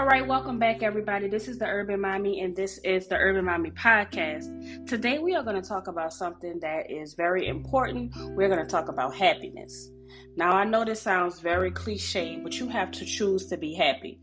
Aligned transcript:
All 0.00 0.06
right, 0.06 0.26
welcome 0.26 0.58
back, 0.58 0.82
everybody. 0.82 1.28
This 1.28 1.46
is 1.46 1.58
the 1.58 1.66
Urban 1.66 2.00
Mommy, 2.00 2.40
and 2.40 2.56
this 2.56 2.78
is 2.78 3.06
the 3.06 3.16
Urban 3.16 3.44
Mommy 3.44 3.70
podcast. 3.70 4.86
Today, 4.86 5.18
we 5.18 5.34
are 5.34 5.42
going 5.42 5.60
to 5.60 5.68
talk 5.68 5.88
about 5.88 6.14
something 6.14 6.58
that 6.60 6.90
is 6.90 7.12
very 7.12 7.48
important. 7.48 8.10
We're 8.34 8.48
going 8.48 8.64
to 8.64 8.66
talk 8.66 8.88
about 8.88 9.14
happiness. 9.14 9.90
Now, 10.36 10.52
I 10.52 10.64
know 10.64 10.86
this 10.86 11.02
sounds 11.02 11.40
very 11.40 11.70
cliche, 11.70 12.40
but 12.42 12.58
you 12.58 12.66
have 12.68 12.90
to 12.92 13.04
choose 13.04 13.44
to 13.48 13.58
be 13.58 13.74
happy. 13.74 14.22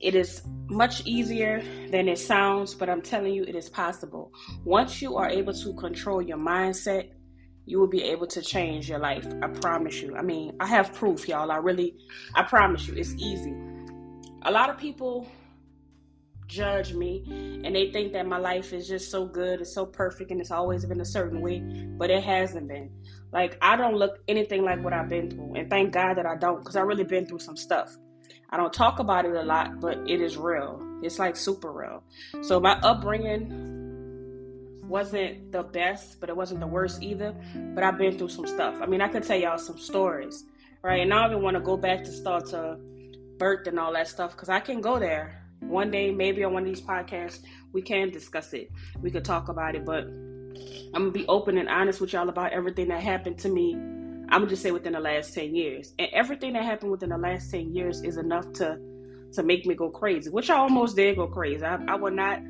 It 0.00 0.14
is 0.14 0.40
much 0.70 1.04
easier 1.04 1.62
than 1.90 2.08
it 2.08 2.18
sounds, 2.18 2.74
but 2.74 2.88
I'm 2.88 3.02
telling 3.02 3.34
you, 3.34 3.42
it 3.42 3.54
is 3.54 3.68
possible. 3.68 4.32
Once 4.64 5.02
you 5.02 5.18
are 5.18 5.28
able 5.28 5.52
to 5.52 5.74
control 5.74 6.22
your 6.22 6.38
mindset, 6.38 7.10
you 7.66 7.78
will 7.78 7.88
be 7.88 8.04
able 8.04 8.26
to 8.28 8.40
change 8.40 8.88
your 8.88 9.00
life. 9.00 9.26
I 9.42 9.48
promise 9.48 10.00
you. 10.00 10.16
I 10.16 10.22
mean, 10.22 10.56
I 10.60 10.66
have 10.66 10.94
proof, 10.94 11.28
y'all. 11.28 11.50
I 11.50 11.56
really, 11.56 11.98
I 12.34 12.42
promise 12.42 12.88
you, 12.88 12.94
it's 12.94 13.12
easy 13.16 13.67
a 14.42 14.50
lot 14.50 14.70
of 14.70 14.78
people 14.78 15.28
judge 16.48 16.94
me 16.94 17.22
and 17.64 17.76
they 17.76 17.92
think 17.92 18.12
that 18.14 18.26
my 18.26 18.38
life 18.38 18.72
is 18.72 18.88
just 18.88 19.10
so 19.10 19.26
good 19.26 19.60
it's 19.60 19.74
so 19.74 19.84
perfect 19.84 20.30
and 20.30 20.40
it's 20.40 20.50
always 20.50 20.84
been 20.86 21.00
a 21.00 21.04
certain 21.04 21.42
way 21.42 21.60
but 21.98 22.10
it 22.10 22.22
hasn't 22.24 22.66
been. 22.66 22.90
Like 23.32 23.58
i 23.60 23.76
don't 23.76 23.96
look 23.96 24.20
anything 24.26 24.64
like 24.64 24.82
what 24.82 24.94
i've 24.94 25.10
been 25.10 25.30
through 25.30 25.54
and 25.54 25.68
thank 25.68 25.92
god 25.92 26.14
that 26.14 26.24
i 26.24 26.34
don't 26.36 26.60
because 26.60 26.76
i 26.76 26.80
really 26.80 27.04
been 27.04 27.26
through 27.26 27.40
some 27.40 27.56
stuff. 27.56 27.96
I 28.50 28.56
don't 28.56 28.72
talk 28.72 28.98
about 28.98 29.26
it 29.26 29.34
a 29.34 29.42
lot 29.42 29.78
but 29.80 29.98
it 30.08 30.22
is 30.22 30.38
real. 30.38 30.82
It's 31.02 31.18
like 31.18 31.36
super 31.36 31.70
real. 31.70 32.02
So 32.40 32.58
my 32.58 32.78
upbringing 32.80 33.66
wasn't 34.84 35.52
the 35.52 35.62
best 35.64 36.18
but 36.18 36.30
it 36.30 36.36
wasn't 36.36 36.60
the 36.60 36.66
worst 36.66 37.02
either 37.02 37.34
but 37.74 37.84
i've 37.84 37.98
been 37.98 38.16
through 38.16 38.30
some 38.30 38.46
stuff. 38.46 38.80
I 38.80 38.86
mean 38.86 39.02
i 39.02 39.08
could 39.08 39.22
tell 39.22 39.38
y'all 39.38 39.58
some 39.58 39.78
stories 39.78 40.44
right? 40.80 41.02
And 41.02 41.12
i 41.12 41.22
don't 41.22 41.32
even 41.32 41.42
want 41.42 41.56
to 41.56 41.62
go 41.62 41.76
back 41.76 42.04
to 42.04 42.10
start 42.10 42.46
to 42.46 42.78
birth 43.38 43.66
and 43.66 43.78
all 43.78 43.92
that 43.92 44.08
stuff 44.08 44.32
because 44.32 44.48
I 44.48 44.60
can 44.60 44.80
go 44.80 44.98
there 44.98 45.48
one 45.60 45.90
day, 45.90 46.10
maybe 46.10 46.44
on 46.44 46.52
one 46.52 46.62
of 46.62 46.68
these 46.68 46.80
podcasts, 46.80 47.40
we 47.72 47.82
can 47.82 48.10
discuss 48.10 48.52
it. 48.52 48.70
We 49.00 49.10
could 49.10 49.24
talk 49.24 49.48
about 49.48 49.74
it, 49.74 49.84
but 49.84 50.04
I'm 50.04 50.92
gonna 50.92 51.10
be 51.10 51.26
open 51.26 51.58
and 51.58 51.68
honest 51.68 52.00
with 52.00 52.12
y'all 52.12 52.28
about 52.28 52.52
everything 52.52 52.88
that 52.88 53.02
happened 53.02 53.38
to 53.40 53.48
me. 53.48 53.74
I'm 53.74 54.40
gonna 54.40 54.46
just 54.46 54.62
say 54.62 54.70
within 54.70 54.92
the 54.92 55.00
last 55.00 55.34
10 55.34 55.54
years, 55.54 55.94
and 55.98 56.08
everything 56.12 56.52
that 56.52 56.64
happened 56.64 56.90
within 56.90 57.10
the 57.10 57.18
last 57.18 57.50
10 57.50 57.74
years 57.74 58.02
is 58.02 58.16
enough 58.16 58.52
to 58.54 58.78
to 59.32 59.42
make 59.42 59.66
me 59.66 59.74
go 59.74 59.90
crazy, 59.90 60.30
which 60.30 60.48
I 60.48 60.56
almost 60.56 60.96
did 60.96 61.16
go 61.16 61.26
crazy. 61.26 61.64
I, 61.64 61.78
I 61.86 61.94
would 61.96 62.14
not. 62.14 62.40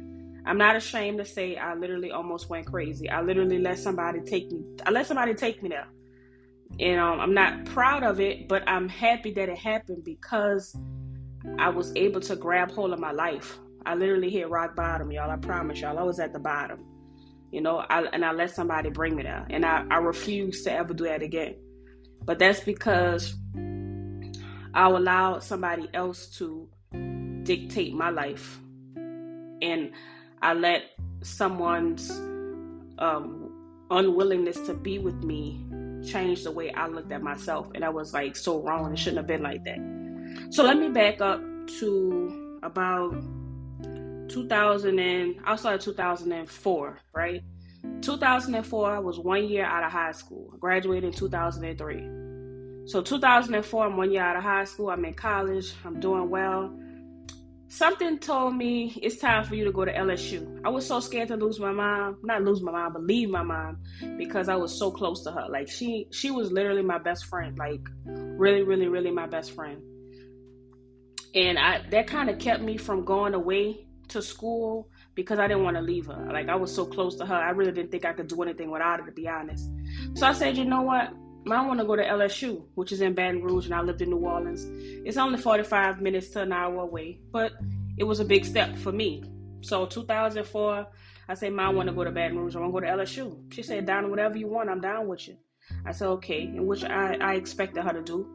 I'm 0.47 0.57
not 0.57 0.77
ashamed 0.77 1.19
to 1.19 1.25
say 1.25 1.57
I 1.57 1.75
literally 1.75 2.11
almost 2.11 2.49
went 2.49 2.67
crazy. 2.67 3.11
I 3.11 3.21
literally 3.21 3.59
let 3.59 3.79
somebody 3.79 4.21
take 4.21 4.51
me. 4.51 4.63
I 4.87 4.91
let 4.91 5.07
somebody 5.07 5.35
take 5.35 5.63
me 5.63 5.71
there 5.71 5.89
and 6.81 7.01
um, 7.01 7.21
I'm 7.21 7.35
not 7.35 7.65
proud 7.65 8.03
of 8.03 8.21
it, 8.21 8.49
but 8.49 8.69
I'm 8.69 8.89
happy 8.89 9.33
that 9.33 9.49
it 9.49 9.59
happened 9.59 10.05
because 10.05 10.77
I 11.59 11.71
was 11.71 11.93
able 11.97 12.21
to 12.23 12.37
grab 12.37 12.71
hold 12.71 12.93
of 12.93 13.01
my 13.01 13.13
life. 13.13 13.59
I 13.87 13.95
literally 13.95 14.31
hit 14.31 14.49
rock 14.49 14.77
bottom, 14.77 15.11
y'all. 15.11 15.31
I 15.31 15.37
promise 15.37 15.81
y'all, 15.81 15.99
I 15.99 16.03
was 16.03 16.21
at 16.21 16.33
the 16.33 16.39
bottom, 16.39 16.85
you 17.51 17.61
know. 17.61 17.79
I, 17.79 18.03
and 18.13 18.25
I 18.25 18.33
let 18.33 18.55
somebody 18.55 18.91
bring 18.91 19.17
me 19.17 19.23
there, 19.23 19.47
and 19.51 19.65
I, 19.65 19.85
I 19.91 19.97
refuse 19.97 20.63
to 20.65 20.73
ever 20.73 20.95
do 20.95 21.05
that 21.05 21.23
again. 21.23 21.57
But 22.25 22.39
that's 22.39 22.61
because 22.61 23.35
I 24.75 24.89
allowed 24.89 25.43
somebody 25.43 25.89
else 25.95 26.27
to 26.39 26.69
dictate 27.43 27.95
my 27.95 28.11
life, 28.11 28.61
and 28.95 29.93
I 30.43 30.55
let 30.55 30.83
someone's 31.23 32.11
um, 32.99 33.87
unwillingness 33.91 34.61
to 34.67 34.75
be 34.75 34.99
with 34.99 35.25
me 35.25 35.65
changed 36.07 36.45
the 36.45 36.51
way 36.51 36.73
I 36.73 36.87
looked 36.87 37.13
at 37.13 37.23
myself. 37.23 37.69
And 37.75 37.85
I 37.85 37.89
was 37.89 38.13
like 38.13 38.37
so 38.37 38.63
wrong. 38.63 38.93
It 38.93 38.99
shouldn't 38.99 39.19
have 39.19 39.27
been 39.27 39.43
like 39.43 39.65
that. 39.65 39.79
So 40.51 40.63
let 40.63 40.79
me 40.79 40.89
back 40.89 41.21
up 41.21 41.41
to 41.79 42.59
about 42.63 43.13
2000 44.29 44.99
and 44.99 45.37
I 45.45 45.57
started 45.57 45.81
2004, 45.81 46.99
right? 47.15 47.43
2004, 48.03 48.91
I 48.91 48.99
was 48.99 49.19
one 49.19 49.45
year 49.49 49.65
out 49.65 49.85
of 49.85 49.91
high 49.91 50.13
school. 50.13 50.51
I 50.55 50.59
graduated 50.59 51.05
in 51.05 51.13
2003. 51.13 52.89
So 52.89 53.03
2004, 53.03 53.87
I'm 53.87 53.97
one 53.97 54.11
year 54.11 54.23
out 54.23 54.37
of 54.37 54.43
high 54.43 54.65
school. 54.65 54.91
I'm 54.91 55.05
in 55.05 55.15
college. 55.15 55.73
I'm 55.85 56.01
doing 56.01 56.31
well 56.31 56.73
something 57.69 58.19
told 58.19 58.57
me 58.57 58.99
it's 59.03 59.19
time 59.19 59.45
for 59.45 59.55
you 59.55 59.65
to 59.65 59.73
go 59.73 59.85
to 59.85 59.93
LSU. 59.93 60.61
I 60.65 60.69
was 60.69 60.87
so 60.87 61.01
scared 61.01 61.29
to 61.29 61.37
lose 61.37 61.61
my 61.61 61.73
mom, 61.73 62.19
not 62.23 62.43
lose 62.43 62.63
my 62.63 62.73
mom, 62.73 62.93
but 62.95 63.03
leave 63.05 63.31
my 63.31 63.43
mom 63.43 63.79
because 64.17 64.49
I 64.49 64.57
was 64.57 64.77
so 64.77 64.91
close 64.91 65.23
to 65.25 65.31
her. 65.31 65.47
Like 65.49 65.69
she 65.69 66.07
she 66.11 66.31
was 66.31 66.51
literally 66.51 66.83
my 66.83 66.99
best 66.99 67.27
friend, 67.27 67.57
like 67.59 67.81
really 68.05 68.63
really 68.63 68.89
really 68.89 69.11
my 69.11 69.27
best 69.27 69.55
friend. 69.55 69.83
And 71.35 71.59
I 71.59 71.83
that 71.91 72.07
kind 72.07 72.31
of 72.31 72.39
kept 72.39 72.63
me 72.63 72.77
from 72.77 73.05
going 73.05 73.35
away 73.35 73.87
to 74.09 74.23
school 74.23 74.89
because 75.15 75.39
I 75.39 75.47
didn't 75.47 75.65
want 75.65 75.77
to 75.77 75.83
leave 75.83 76.07
her. 76.07 76.29
Like 76.33 76.49
I 76.49 76.57
was 76.57 76.75
so 76.75 76.87
close 76.87 77.17
to 77.17 77.27
her. 77.27 77.35
I 77.35 77.51
really 77.51 77.73
didn't 77.73 77.91
think 77.91 78.05
I 78.05 78.15
could 78.15 78.29
do 78.29 78.43
anything 78.43 78.71
without 78.71 79.01
her 79.01 79.07
to 79.07 79.13
be 79.13 79.29
honest. 79.29 79.71
So 80.15 80.27
I 80.27 80.33
said, 80.33 80.57
"You 80.57 80.65
know 80.65 80.83
what? 80.83 81.13
I 81.47 81.67
want 81.67 81.81
to 81.81 81.87
go 81.87 81.97
to 81.97 82.05
LSU, 82.05 82.65
which 82.75 82.93
is 82.93 83.01
in 83.01 83.15
Baton 83.15 83.43
Rouge, 83.43 83.67
and 83.67 83.75
I 83.75 83.81
lived 83.81 84.03
in 84.03 84.11
New 84.11 84.19
Orleans. 84.19 84.67
It's 85.07 85.17
only 85.17 85.39
45 85.39 86.01
minutes 86.01 86.29
to 86.31 86.43
an 86.43 86.53
hour 86.53 86.81
away, 86.83 87.21
but 87.33 87.53
it 87.97 88.05
was 88.05 88.21
a 88.21 88.25
big 88.25 88.45
step 88.45 88.77
for 88.77 88.93
me. 88.93 89.25
So 89.63 89.87
2004, 89.87 90.87
I 91.29 91.35
said, 91.35 91.53
Mom, 91.53 91.67
I 91.67 91.73
want 91.73 91.89
to 91.89 91.95
go 91.95 92.05
to 92.05 92.11
Baton 92.11 92.39
Rouge. 92.39 92.57
I 92.57 92.61
want 92.61 92.75
to 92.75 92.81
go 92.81 92.87
to 92.87 93.05
LSU. 93.05 93.53
She 93.53 93.63
said, 93.63 93.87
down 93.87 94.11
whatever 94.11 94.37
you 94.37 94.47
want. 94.47 94.69
I'm 94.69 94.81
down 94.81 95.09
with 95.09 95.27
you. 95.29 95.37
I 95.87 95.93
said, 95.93 96.09
okay, 96.09 96.43
and 96.43 96.67
which 96.67 96.85
I, 96.85 97.17
I 97.21 97.35
expected 97.35 97.83
her 97.83 97.93
to 97.93 98.03
do. 98.03 98.27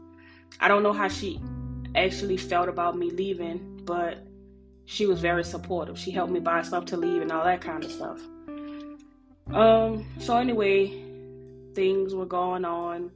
I 0.59 0.67
don't 0.67 0.83
know 0.83 0.93
how 0.93 1.07
she 1.07 1.41
actually 1.95 2.37
felt 2.37 2.69
about 2.69 2.97
me 2.97 3.09
leaving, 3.11 3.81
but 3.83 4.25
she 4.85 5.05
was 5.05 5.19
very 5.19 5.43
supportive. 5.43 5.97
She 5.97 6.11
helped 6.11 6.31
me 6.31 6.39
buy 6.39 6.61
stuff 6.61 6.85
to 6.85 6.97
leave 6.97 7.21
and 7.21 7.31
all 7.31 7.43
that 7.43 7.61
kind 7.61 7.83
of 7.83 7.91
stuff. 7.91 8.21
Um, 9.51 10.05
so 10.19 10.37
anyway, 10.37 11.02
things 11.73 12.13
were 12.13 12.25
going 12.25 12.66
on, 12.66 13.11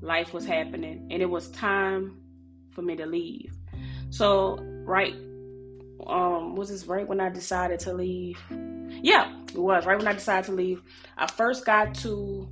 life 0.00 0.32
was 0.32 0.44
happening, 0.44 1.08
and 1.10 1.22
it 1.22 1.30
was 1.30 1.50
time 1.50 2.20
for 2.70 2.82
me 2.82 2.96
to 2.96 3.06
leave. 3.06 3.54
So, 4.10 4.58
right, 4.84 5.14
um, 6.06 6.56
was 6.56 6.68
this 6.68 6.86
right 6.86 7.06
when 7.06 7.20
I 7.20 7.28
decided 7.28 7.80
to 7.80 7.92
leave? 7.92 8.38
Yeah, 9.02 9.32
it 9.48 9.58
was 9.58 9.86
right 9.86 9.96
when 9.96 10.08
I 10.08 10.12
decided 10.12 10.46
to 10.46 10.52
leave. 10.52 10.82
I 11.16 11.26
first 11.26 11.64
got 11.64 11.94
to 11.96 12.48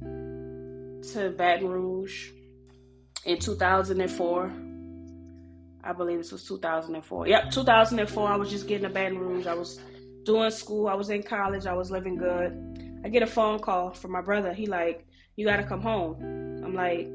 to 1.12 1.30
Baton 1.30 1.68
Rouge 1.68 2.30
in 3.24 3.38
2004. 3.38 4.52
I 5.82 5.92
believe 5.92 6.18
this 6.18 6.32
was 6.32 6.44
2004. 6.44 7.26
Yep, 7.26 7.50
2004. 7.50 8.28
I 8.28 8.36
was 8.36 8.50
just 8.50 8.68
getting 8.68 8.86
to 8.86 8.92
Baton 8.92 9.18
Rouge. 9.18 9.46
I 9.46 9.54
was 9.54 9.80
doing 10.24 10.50
school. 10.50 10.88
I 10.88 10.94
was 10.94 11.10
in 11.10 11.22
college. 11.22 11.66
I 11.66 11.72
was 11.72 11.90
living 11.90 12.16
good. 12.16 13.00
I 13.04 13.08
get 13.08 13.22
a 13.22 13.26
phone 13.26 13.60
call 13.60 13.92
from 13.92 14.12
my 14.12 14.20
brother. 14.20 14.52
He 14.52 14.66
like, 14.66 15.06
you 15.40 15.46
gotta 15.46 15.62
come 15.62 15.80
home. 15.80 16.16
I'm 16.62 16.74
like, 16.74 17.08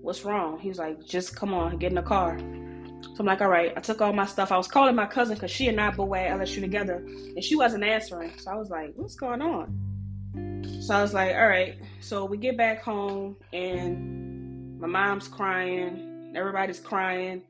what's 0.00 0.24
wrong? 0.24 0.58
He 0.58 0.70
was 0.70 0.78
like, 0.78 1.04
just 1.04 1.36
come 1.36 1.52
on, 1.52 1.76
get 1.76 1.90
in 1.90 1.96
the 1.96 2.02
car. 2.02 2.38
So 2.38 3.16
I'm 3.18 3.26
like, 3.26 3.42
all 3.42 3.50
right. 3.50 3.70
I 3.76 3.80
took 3.80 4.00
all 4.00 4.14
my 4.14 4.24
stuff. 4.24 4.50
I 4.50 4.56
was 4.56 4.66
calling 4.66 4.94
my 4.94 5.04
cousin 5.04 5.34
because 5.34 5.50
she 5.50 5.68
and 5.68 5.78
I 5.78 5.90
both 5.90 6.08
were 6.08 6.16
at 6.16 6.40
LSU 6.40 6.62
together, 6.62 7.04
and 7.04 7.44
she 7.44 7.54
wasn't 7.54 7.84
answering. 7.84 8.32
So 8.38 8.50
I 8.50 8.54
was 8.54 8.70
like, 8.70 8.94
what's 8.96 9.14
going 9.14 9.42
on? 9.42 10.80
So 10.80 10.94
I 10.94 11.02
was 11.02 11.12
like, 11.12 11.34
all 11.36 11.46
right. 11.46 11.76
So 12.00 12.24
we 12.24 12.38
get 12.38 12.56
back 12.56 12.82
home, 12.82 13.36
and 13.52 14.80
my 14.80 14.88
mom's 14.88 15.28
crying. 15.28 16.32
Everybody's 16.34 16.80
crying. 16.80 17.42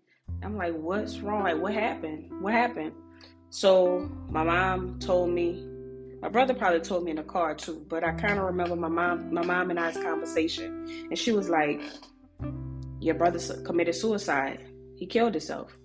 I'm 0.42 0.56
like, 0.56 0.74
what's 0.74 1.20
wrong? 1.20 1.44
Like, 1.44 1.58
what 1.58 1.72
happened? 1.72 2.32
What 2.42 2.52
happened? 2.52 2.92
So 3.50 4.10
my 4.28 4.42
mom 4.42 4.98
told 4.98 5.30
me 5.30 5.64
my 6.24 6.30
brother 6.30 6.54
probably 6.54 6.80
told 6.80 7.04
me 7.04 7.10
in 7.10 7.18
the 7.18 7.22
car 7.22 7.54
too, 7.54 7.84
but 7.86 8.02
I 8.02 8.12
kind 8.12 8.38
of 8.38 8.46
remember 8.46 8.74
my 8.76 8.88
mom, 8.88 9.34
my 9.34 9.44
mom 9.44 9.68
and 9.68 9.78
I's 9.78 9.98
conversation, 9.98 11.06
and 11.10 11.18
she 11.18 11.32
was 11.32 11.50
like, 11.50 11.82
"Your 12.98 13.14
brother 13.14 13.38
committed 13.62 13.94
suicide. 13.94 14.64
He 14.96 15.04
killed 15.04 15.34
himself." 15.34 15.76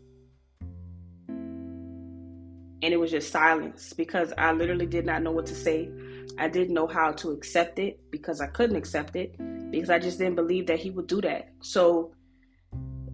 And 1.27 2.93
it 2.93 2.97
was 2.97 3.11
just 3.11 3.33
silence 3.33 3.91
because 3.91 4.31
I 4.37 4.53
literally 4.53 4.85
did 4.85 5.05
not 5.05 5.23
know 5.23 5.31
what 5.33 5.45
to 5.47 5.55
say. 5.55 5.91
I 6.37 6.47
didn't 6.47 6.73
know 6.73 6.87
how 6.87 7.11
to 7.11 7.31
accept 7.31 7.77
it 7.77 7.99
because 8.09 8.39
I 8.39 8.47
couldn't 8.47 8.77
accept 8.77 9.17
it 9.17 9.35
because 9.71 9.89
I 9.89 9.99
just 9.99 10.19
didn't 10.19 10.35
believe 10.35 10.67
that 10.67 10.79
he 10.79 10.89
would 10.89 11.07
do 11.07 11.19
that. 11.19 11.49
So 11.59 12.13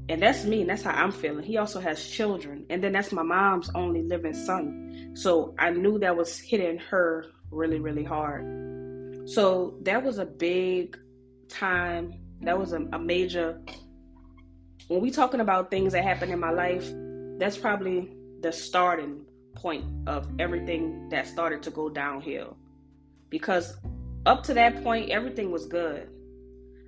and 0.07 0.21
that's 0.21 0.45
me, 0.45 0.61
and 0.61 0.69
that's 0.69 0.83
how 0.83 0.91
I'm 0.91 1.11
feeling. 1.11 1.43
He 1.43 1.57
also 1.57 1.79
has 1.79 2.07
children, 2.07 2.65
and 2.69 2.83
then 2.83 2.91
that's 2.91 3.11
my 3.11 3.23
mom's 3.23 3.69
only 3.73 4.03
living 4.03 4.33
son. 4.33 5.11
So 5.15 5.55
I 5.57 5.71
knew 5.71 5.97
that 5.99 6.15
was 6.15 6.37
hitting 6.37 6.77
her 6.89 7.25
really, 7.49 7.79
really 7.79 8.03
hard. 8.03 9.27
So 9.27 9.77
that 9.81 10.03
was 10.03 10.19
a 10.19 10.25
big 10.25 10.97
time. 11.49 12.13
That 12.41 12.59
was 12.59 12.73
a, 12.73 12.81
a 12.93 12.99
major. 12.99 13.59
When 14.87 15.01
we 15.01 15.09
talking 15.09 15.39
about 15.39 15.71
things 15.71 15.93
that 15.93 16.03
happened 16.03 16.31
in 16.31 16.39
my 16.39 16.51
life, 16.51 16.87
that's 17.39 17.57
probably 17.57 18.15
the 18.41 18.51
starting 18.51 19.25
point 19.55 19.85
of 20.07 20.27
everything 20.37 21.09
that 21.09 21.25
started 21.27 21.63
to 21.63 21.71
go 21.71 21.89
downhill. 21.89 22.55
Because 23.29 23.75
up 24.27 24.43
to 24.43 24.53
that 24.53 24.83
point, 24.83 25.09
everything 25.09 25.51
was 25.51 25.65
good. 25.65 26.09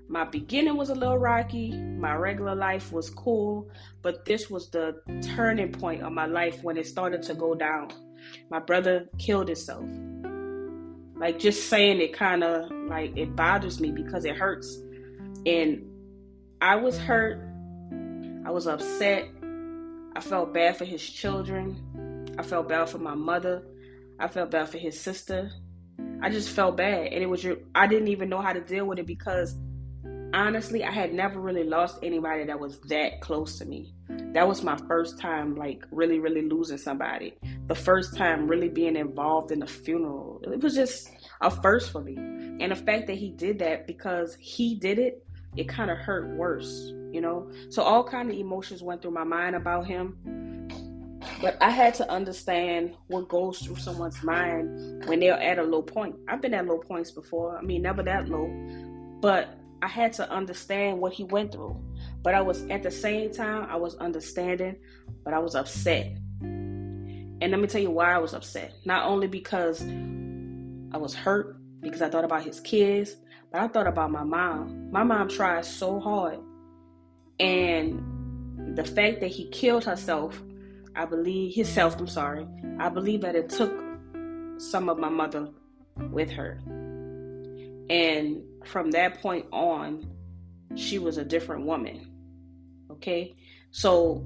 My 0.09 0.23
beginning 0.23 0.77
was 0.77 0.89
a 0.89 0.95
little 0.95 1.17
rocky. 1.17 1.71
My 1.71 2.15
regular 2.15 2.55
life 2.55 2.93
was 2.93 3.09
cool, 3.09 3.69
but 4.01 4.23
this 4.25 4.49
was 4.49 4.69
the 4.69 5.01
turning 5.35 5.71
point 5.71 6.01
of 6.01 6.13
my 6.13 6.25
life 6.25 6.63
when 6.63 6.77
it 6.77 6.87
started 6.87 7.21
to 7.23 7.33
go 7.33 7.55
down. 7.55 7.89
My 8.49 8.59
brother 8.59 9.09
killed 9.17 9.47
himself. 9.47 9.85
Like 11.19 11.39
just 11.39 11.69
saying 11.69 11.99
it 11.99 12.13
kind 12.13 12.43
of 12.43 12.71
like 12.87 13.17
it 13.17 13.35
bothers 13.35 13.79
me 13.79 13.91
because 13.91 14.23
it 14.23 14.37
hurts. 14.37 14.77
And 15.45 15.83
I 16.61 16.75
was 16.75 16.97
hurt. 16.97 17.39
I 18.45 18.51
was 18.51 18.67
upset. 18.67 19.27
I 20.15 20.21
felt 20.21 20.53
bad 20.53 20.77
for 20.77 20.85
his 20.85 21.07
children. 21.07 22.33
I 22.37 22.43
felt 22.43 22.69
bad 22.69 22.89
for 22.89 22.99
my 22.99 23.15
mother. 23.15 23.63
I 24.19 24.27
felt 24.27 24.51
bad 24.51 24.69
for 24.69 24.77
his 24.77 24.99
sister. 24.99 25.51
I 26.21 26.29
just 26.29 26.49
felt 26.49 26.77
bad. 26.77 27.07
And 27.07 27.21
it 27.21 27.27
was 27.27 27.45
I 27.75 27.87
didn't 27.87 28.07
even 28.07 28.29
know 28.29 28.41
how 28.41 28.53
to 28.53 28.61
deal 28.61 28.85
with 28.85 28.99
it 28.99 29.05
because 29.05 29.55
honestly, 30.33 30.83
I 30.83 30.91
had 30.91 31.13
never 31.13 31.39
really 31.39 31.63
lost 31.63 31.99
anybody 32.03 32.45
that 32.45 32.59
was 32.59 32.79
that 32.81 33.21
close 33.21 33.57
to 33.59 33.65
me. 33.65 33.93
That 34.09 34.47
was 34.47 34.63
my 34.63 34.77
first 34.87 35.19
time, 35.19 35.55
like, 35.55 35.85
really, 35.91 36.19
really 36.19 36.41
losing 36.41 36.77
somebody. 36.77 37.33
The 37.67 37.75
first 37.75 38.15
time 38.15 38.47
really 38.47 38.69
being 38.69 38.95
involved 38.95 39.51
in 39.51 39.59
the 39.59 39.67
funeral. 39.67 40.41
It 40.43 40.61
was 40.61 40.75
just 40.75 41.09
a 41.41 41.51
first 41.51 41.91
for 41.91 42.01
me. 42.01 42.15
And 42.15 42.71
the 42.71 42.75
fact 42.75 43.07
that 43.07 43.17
he 43.17 43.31
did 43.31 43.59
that 43.59 43.87
because 43.87 44.35
he 44.39 44.75
did 44.75 44.99
it, 44.99 45.25
it 45.55 45.67
kind 45.67 45.89
of 45.89 45.97
hurt 45.97 46.35
worse, 46.35 46.91
you 47.11 47.21
know? 47.21 47.51
So 47.69 47.83
all 47.83 48.03
kind 48.03 48.29
of 48.29 48.37
emotions 48.37 48.83
went 48.83 49.01
through 49.01 49.11
my 49.11 49.23
mind 49.23 49.55
about 49.55 49.87
him. 49.87 50.17
But 51.41 51.57
I 51.61 51.69
had 51.69 51.93
to 51.95 52.09
understand 52.11 52.95
what 53.07 53.27
goes 53.27 53.59
through 53.59 53.77
someone's 53.77 54.23
mind 54.23 55.05
when 55.07 55.19
they're 55.19 55.39
at 55.39 55.59
a 55.59 55.63
low 55.63 55.81
point. 55.81 56.15
I've 56.27 56.41
been 56.41 56.53
at 56.53 56.65
low 56.65 56.77
points 56.77 57.11
before. 57.11 57.57
I 57.57 57.61
mean, 57.61 57.81
never 57.81 58.03
that 58.03 58.29
low. 58.29 58.47
But 59.19 59.56
I 59.81 59.87
had 59.87 60.13
to 60.13 60.29
understand 60.29 60.99
what 60.99 61.13
he 61.13 61.23
went 61.23 61.51
through. 61.51 61.81
But 62.23 62.33
I 62.33 62.41
was 62.41 62.63
at 62.65 62.83
the 62.83 62.91
same 62.91 63.31
time 63.31 63.67
I 63.69 63.75
was 63.75 63.95
understanding, 63.95 64.77
but 65.23 65.33
I 65.33 65.39
was 65.39 65.55
upset. 65.55 66.17
And 66.41 67.51
let 67.51 67.59
me 67.59 67.67
tell 67.67 67.81
you 67.81 67.91
why 67.91 68.13
I 68.13 68.17
was 68.17 68.33
upset. 68.33 68.73
Not 68.85 69.05
only 69.05 69.27
because 69.27 69.81
I 70.91 70.97
was 70.97 71.13
hurt 71.13 71.57
because 71.81 72.01
I 72.01 72.09
thought 72.09 72.25
about 72.25 72.43
his 72.43 72.59
kids, 72.59 73.15
but 73.51 73.61
I 73.61 73.67
thought 73.67 73.87
about 73.87 74.11
my 74.11 74.23
mom. 74.23 74.91
My 74.91 75.03
mom 75.03 75.29
tried 75.29 75.65
so 75.65 75.99
hard. 75.99 76.39
And 77.39 78.75
the 78.75 78.83
fact 78.83 79.21
that 79.21 79.27
he 79.27 79.47
killed 79.49 79.83
herself, 79.83 80.41
I 80.95 81.05
believe 81.05 81.55
himself, 81.55 81.97
I'm 81.99 82.07
sorry. 82.07 82.47
I 82.79 82.89
believe 82.89 83.21
that 83.21 83.35
it 83.35 83.49
took 83.49 83.71
some 84.57 84.89
of 84.89 84.97
my 84.97 85.09
mother 85.09 85.49
with 86.11 86.31
her. 86.31 86.59
And 87.89 88.43
from 88.65 88.91
that 88.91 89.21
point 89.21 89.45
on, 89.51 90.09
she 90.75 90.99
was 90.99 91.17
a 91.17 91.25
different 91.25 91.65
woman. 91.65 92.11
Okay? 92.91 93.35
So 93.71 94.25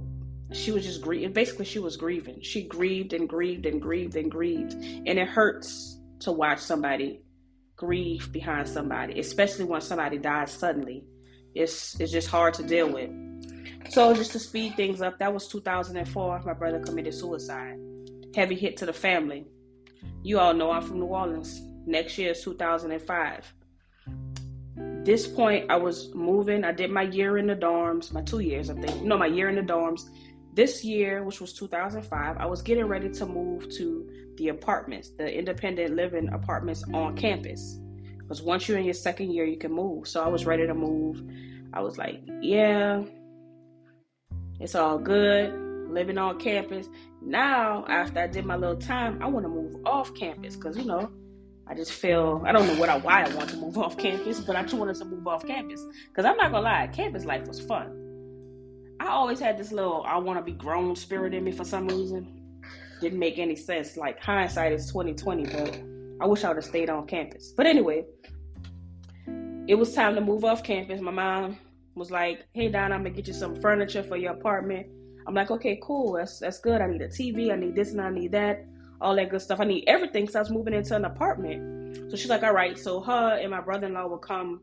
she 0.52 0.72
was 0.72 0.86
just 0.86 1.02
grieving. 1.02 1.34
Basically, 1.34 1.66
she 1.66 1.80
was 1.80 1.98
grieving. 1.98 2.42
She 2.42 2.64
grieved 2.64 3.14
and 3.14 3.28
grieved 3.28 3.66
and 3.66 3.82
grieved 3.82 4.16
and 4.16 4.30
grieved. 4.30 4.74
And 4.74 5.20
it 5.20 5.28
hurts 5.28 6.00
to 6.22 6.32
watch 6.32 6.60
somebody 6.60 7.22
grieve 7.76 8.32
behind 8.32 8.68
somebody, 8.68 9.20
especially 9.20 9.66
when 9.66 9.82
somebody 9.82 10.18
dies 10.18 10.52
suddenly. 10.52 11.04
It's, 11.56 12.00
it's 12.00 12.12
just 12.12 12.30
hard 12.30 12.54
to 12.56 12.64
deal 12.64 12.90
with. 12.92 13.10
So, 13.90 14.14
just 14.14 14.32
to 14.34 14.40
speed 14.40 14.76
things 14.76 15.02
up, 15.02 15.20
that 15.20 15.34
was 15.34 15.48
2004. 15.48 16.42
My 16.46 16.54
brother 16.54 16.80
committed 16.80 17.14
suicide. 17.14 17.78
Heavy 18.36 18.56
hit 18.56 18.78
to 18.78 18.86
the 18.86 18.94
family. 18.94 19.46
You 20.24 20.40
all 20.40 20.54
know 20.54 20.72
I'm 20.72 20.82
from 20.82 21.00
New 21.00 21.08
Orleans. 21.08 21.62
Next 21.86 22.18
year 22.18 22.32
is 22.32 22.44
2005 22.44 23.54
this 25.04 25.28
point, 25.28 25.70
I 25.72 25.78
was 25.78 26.14
moving. 26.14 26.64
I 26.64 26.72
did 26.72 26.92
my 26.92 27.04
year 27.04 27.38
in 27.38 27.48
the 27.48 27.56
dorms, 27.56 28.14
my 28.14 28.22
two 28.22 28.40
years, 28.40 28.70
I 28.70 28.76
think. 28.76 29.04
No, 29.04 29.18
my 29.18 29.26
year 29.26 29.50
in 29.50 29.56
the 29.56 29.62
dorms. 29.62 30.10
This 30.54 30.84
year, 30.84 31.24
which 31.24 31.42
was 31.42 31.54
2005, 31.54 32.38
I 32.38 32.46
was 32.46 32.62
getting 32.62 32.86
ready 32.86 33.10
to 33.10 33.26
move 33.26 33.70
to 33.78 34.10
the 34.38 34.50
apartments, 34.50 35.10
the 35.12 35.34
independent 35.34 35.96
living 35.96 36.30
apartments 36.30 36.84
on 36.94 37.16
campus. 37.16 37.80
Because 38.20 38.42
once 38.42 38.68
you're 38.68 38.78
in 38.78 38.86
your 38.86 38.94
second 38.94 39.32
year, 39.32 39.46
you 39.46 39.58
can 39.58 39.72
move. 39.72 40.08
So 40.08 40.24
I 40.24 40.28
was 40.28 40.46
ready 40.46 40.68
to 40.68 40.74
move. 40.74 41.24
I 41.74 41.82
was 41.82 41.98
like, 41.98 42.22
yeah, 42.42 43.04
it's 44.60 44.76
all 44.76 45.00
good 45.00 45.54
living 45.90 46.18
on 46.18 46.40
campus. 46.40 46.88
Now, 47.22 47.86
after 47.88 48.20
I 48.20 48.28
did 48.28 48.46
my 48.46 48.56
little 48.56 48.78
time, 48.78 49.22
I 49.22 49.28
want 49.28 49.46
to 49.46 49.50
move 49.50 49.86
off 49.86 50.14
campus 50.14 50.56
because, 50.56 50.78
you 50.78 50.86
know, 50.86 51.12
I 51.72 51.74
just 51.74 51.94
feel 51.94 52.44
I 52.46 52.52
don't 52.52 52.68
know 52.68 52.76
what 52.76 52.90
I, 52.90 52.98
why 52.98 53.24
I 53.24 53.34
want 53.34 53.50
to 53.52 53.56
move 53.56 53.78
off 53.78 53.98
campus, 53.98 54.42
but 54.42 54.58
I 54.58 54.62
just 54.64 54.74
wanted 54.74 54.98
to 54.98 55.06
move 55.06 55.26
off 55.26 55.48
campus 55.48 55.82
because 56.10 56.26
I'm 56.26 56.36
not 56.36 56.52
gonna 56.52 56.66
lie, 56.66 56.88
campus 56.88 57.24
life 57.24 57.48
was 57.48 57.62
fun. 57.62 57.98
I 59.00 59.08
always 59.08 59.40
had 59.40 59.58
this 59.58 59.72
little 59.72 60.04
I 60.06 60.18
want 60.18 60.38
to 60.38 60.44
be 60.44 60.52
grown 60.52 60.98
spirit 60.98 61.34
in 61.34 61.46
me 61.46 61.54
for 61.54 61.64
some 61.64 61.88
reason. 61.88 62.60
Didn't 63.00 63.20
make 63.20 63.40
any 63.40 63.56
sense. 63.56 63.96
Like 63.96 64.22
hindsight 64.22 64.74
is 64.74 64.88
2020, 64.88 65.46
but 65.46 65.82
I 66.20 66.28
wish 66.28 66.44
I 66.44 66.50
would 66.50 66.58
have 66.58 66.66
stayed 66.66 66.90
on 66.90 67.08
campus. 67.08 67.54
But 67.56 67.68
anyway, 67.68 68.06
it 69.70 69.76
was 69.76 69.94
time 69.94 70.16
to 70.16 70.22
move 70.22 70.44
off 70.44 70.66
campus. 70.66 71.00
My 71.00 71.12
mom 71.12 71.58
was 71.96 72.12
like, 72.12 72.48
"Hey 72.52 72.68
Don, 72.68 72.92
I'm 72.92 73.04
gonna 73.04 73.16
get 73.16 73.28
you 73.28 73.34
some 73.34 73.56
furniture 73.56 74.04
for 74.04 74.18
your 74.18 74.34
apartment." 74.34 74.88
I'm 75.26 75.34
like, 75.34 75.52
"Okay, 75.52 75.80
cool. 75.82 76.18
That's 76.18 76.38
that's 76.40 76.60
good. 76.60 76.82
I 76.82 76.88
need 76.88 77.02
a 77.02 77.08
TV. 77.08 77.50
I 77.50 77.56
need 77.56 77.76
this 77.76 77.94
and 77.94 78.02
I 78.02 78.10
need 78.10 78.34
that." 78.34 78.66
All 79.02 79.16
that 79.16 79.30
good 79.30 79.42
stuff. 79.42 79.60
I 79.60 79.66
need 79.66 79.86
everything 79.88 80.24
because 80.24 80.36
I 80.36 80.40
was 80.40 80.52
moving 80.52 80.74
into 80.74 80.96
an 80.96 81.06
apartment. 81.06 82.10
So 82.12 82.16
she's 82.16 82.30
like, 82.30 82.44
all 82.44 82.54
right. 82.54 82.78
So 82.78 83.02
her 83.02 83.40
and 83.42 83.52
my 83.52 83.62
brother 83.62 83.88
in 83.88 83.94
law 83.94 84.08
would 84.08 84.22
come 84.22 84.62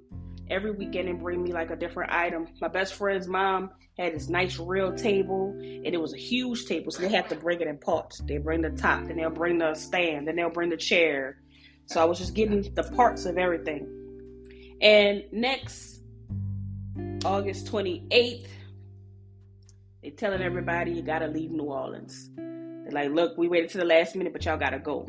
every 0.50 0.70
weekend 0.70 1.08
and 1.08 1.20
bring 1.20 1.42
me 1.42 1.52
like 1.52 1.70
a 1.70 1.76
different 1.76 2.12
item. 2.12 2.46
My 2.60 2.68
best 2.68 2.94
friend's 2.94 3.26
mom 3.26 3.70
had 3.98 4.14
this 4.14 4.28
nice 4.28 4.58
real 4.58 4.94
table, 4.94 5.54
and 5.58 5.86
it 5.86 6.00
was 6.00 6.14
a 6.14 6.18
huge 6.18 6.66
table, 6.66 6.90
so 6.90 7.02
they 7.02 7.08
have 7.08 7.28
to 7.28 7.36
bring 7.36 7.60
it 7.60 7.66
in 7.66 7.78
parts. 7.78 8.20
They 8.20 8.38
bring 8.38 8.62
the 8.62 8.70
top, 8.70 9.06
then 9.06 9.16
they'll 9.16 9.30
bring 9.30 9.58
the 9.58 9.74
stand, 9.74 10.28
then 10.28 10.36
they'll 10.36 10.50
bring 10.50 10.70
the 10.70 10.76
chair. 10.76 11.38
So 11.86 12.00
I 12.00 12.04
was 12.04 12.18
just 12.18 12.34
getting 12.34 12.62
the 12.74 12.84
parts 12.84 13.26
of 13.26 13.36
everything. 13.36 13.88
And 14.80 15.24
next, 15.32 16.00
August 17.24 17.66
28th, 17.66 18.46
they're 20.02 20.12
telling 20.12 20.42
everybody 20.42 20.92
you 20.92 21.02
gotta 21.02 21.26
leave 21.26 21.50
New 21.50 21.64
Orleans. 21.64 22.30
Like, 22.92 23.10
look, 23.10 23.36
we 23.36 23.48
waited 23.48 23.70
to 23.70 23.78
the 23.78 23.84
last 23.84 24.16
minute, 24.16 24.32
but 24.32 24.44
y'all 24.44 24.58
gotta 24.58 24.78
go. 24.78 25.06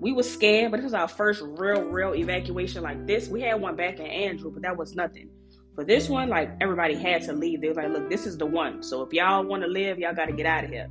We 0.00 0.12
was 0.12 0.30
scared, 0.30 0.70
but 0.70 0.78
this 0.78 0.84
was 0.84 0.94
our 0.94 1.08
first 1.08 1.42
real, 1.42 1.82
real 1.82 2.14
evacuation 2.14 2.82
like 2.82 3.06
this. 3.06 3.28
We 3.28 3.40
had 3.40 3.60
one 3.60 3.76
back 3.76 4.00
in 4.00 4.06
Andrew, 4.06 4.50
but 4.50 4.62
that 4.62 4.76
was 4.76 4.94
nothing. 4.94 5.30
For 5.74 5.84
this 5.84 6.08
one, 6.08 6.28
like 6.28 6.50
everybody 6.60 6.94
had 6.94 7.22
to 7.22 7.32
leave. 7.32 7.60
They 7.60 7.68
was 7.68 7.76
like, 7.76 7.88
look, 7.88 8.08
this 8.08 8.26
is 8.26 8.36
the 8.36 8.46
one. 8.46 8.82
So 8.82 9.02
if 9.02 9.12
y'all 9.12 9.44
want 9.44 9.62
to 9.62 9.68
live, 9.68 9.98
y'all 9.98 10.14
got 10.14 10.26
to 10.26 10.32
get 10.32 10.46
out 10.46 10.64
of 10.64 10.70
here. 10.70 10.88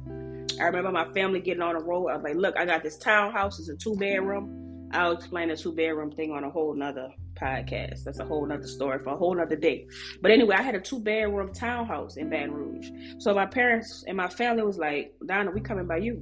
I 0.59 0.63
remember 0.63 0.91
my 0.91 1.11
family 1.13 1.39
getting 1.39 1.61
on 1.61 1.75
the 1.75 1.83
road. 1.83 2.07
I 2.09 2.15
was 2.15 2.23
like, 2.23 2.35
look, 2.35 2.57
I 2.57 2.65
got 2.65 2.83
this 2.83 2.97
townhouse. 2.97 3.59
It's 3.59 3.69
a 3.69 3.75
two 3.75 3.95
bedroom. 3.95 4.89
I'll 4.91 5.13
explain 5.13 5.49
the 5.49 5.57
two 5.57 5.73
bedroom 5.73 6.11
thing 6.11 6.31
on 6.31 6.43
a 6.43 6.49
whole 6.49 6.75
nother 6.75 7.13
podcast. 7.43 8.03
That's 8.03 8.19
a 8.19 8.25
whole 8.25 8.45
nother 8.45 8.67
story 8.67 8.99
for 8.99 9.09
a 9.09 9.17
whole 9.17 9.35
nother 9.35 9.55
day. 9.55 9.87
But 10.21 10.31
anyway, 10.31 10.55
I 10.55 10.61
had 10.61 10.75
a 10.75 10.79
two 10.79 10.99
bedroom 10.99 11.53
townhouse 11.53 12.17
in 12.17 12.29
Baton 12.29 12.51
Rouge. 12.51 12.89
So 13.19 13.33
my 13.33 13.45
parents 13.45 14.03
and 14.07 14.15
my 14.17 14.29
family 14.29 14.63
was 14.63 14.77
like, 14.77 15.13
Donna, 15.25 15.51
we 15.51 15.61
coming 15.61 15.87
by 15.87 15.97
you. 15.97 16.21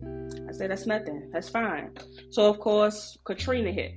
I 0.49 0.51
said, 0.53 0.71
that's 0.71 0.85
nothing. 0.85 1.29
That's 1.31 1.49
fine. 1.49 1.91
So 2.29 2.49
of 2.49 2.59
course, 2.59 3.17
Katrina 3.25 3.71
hit. 3.71 3.93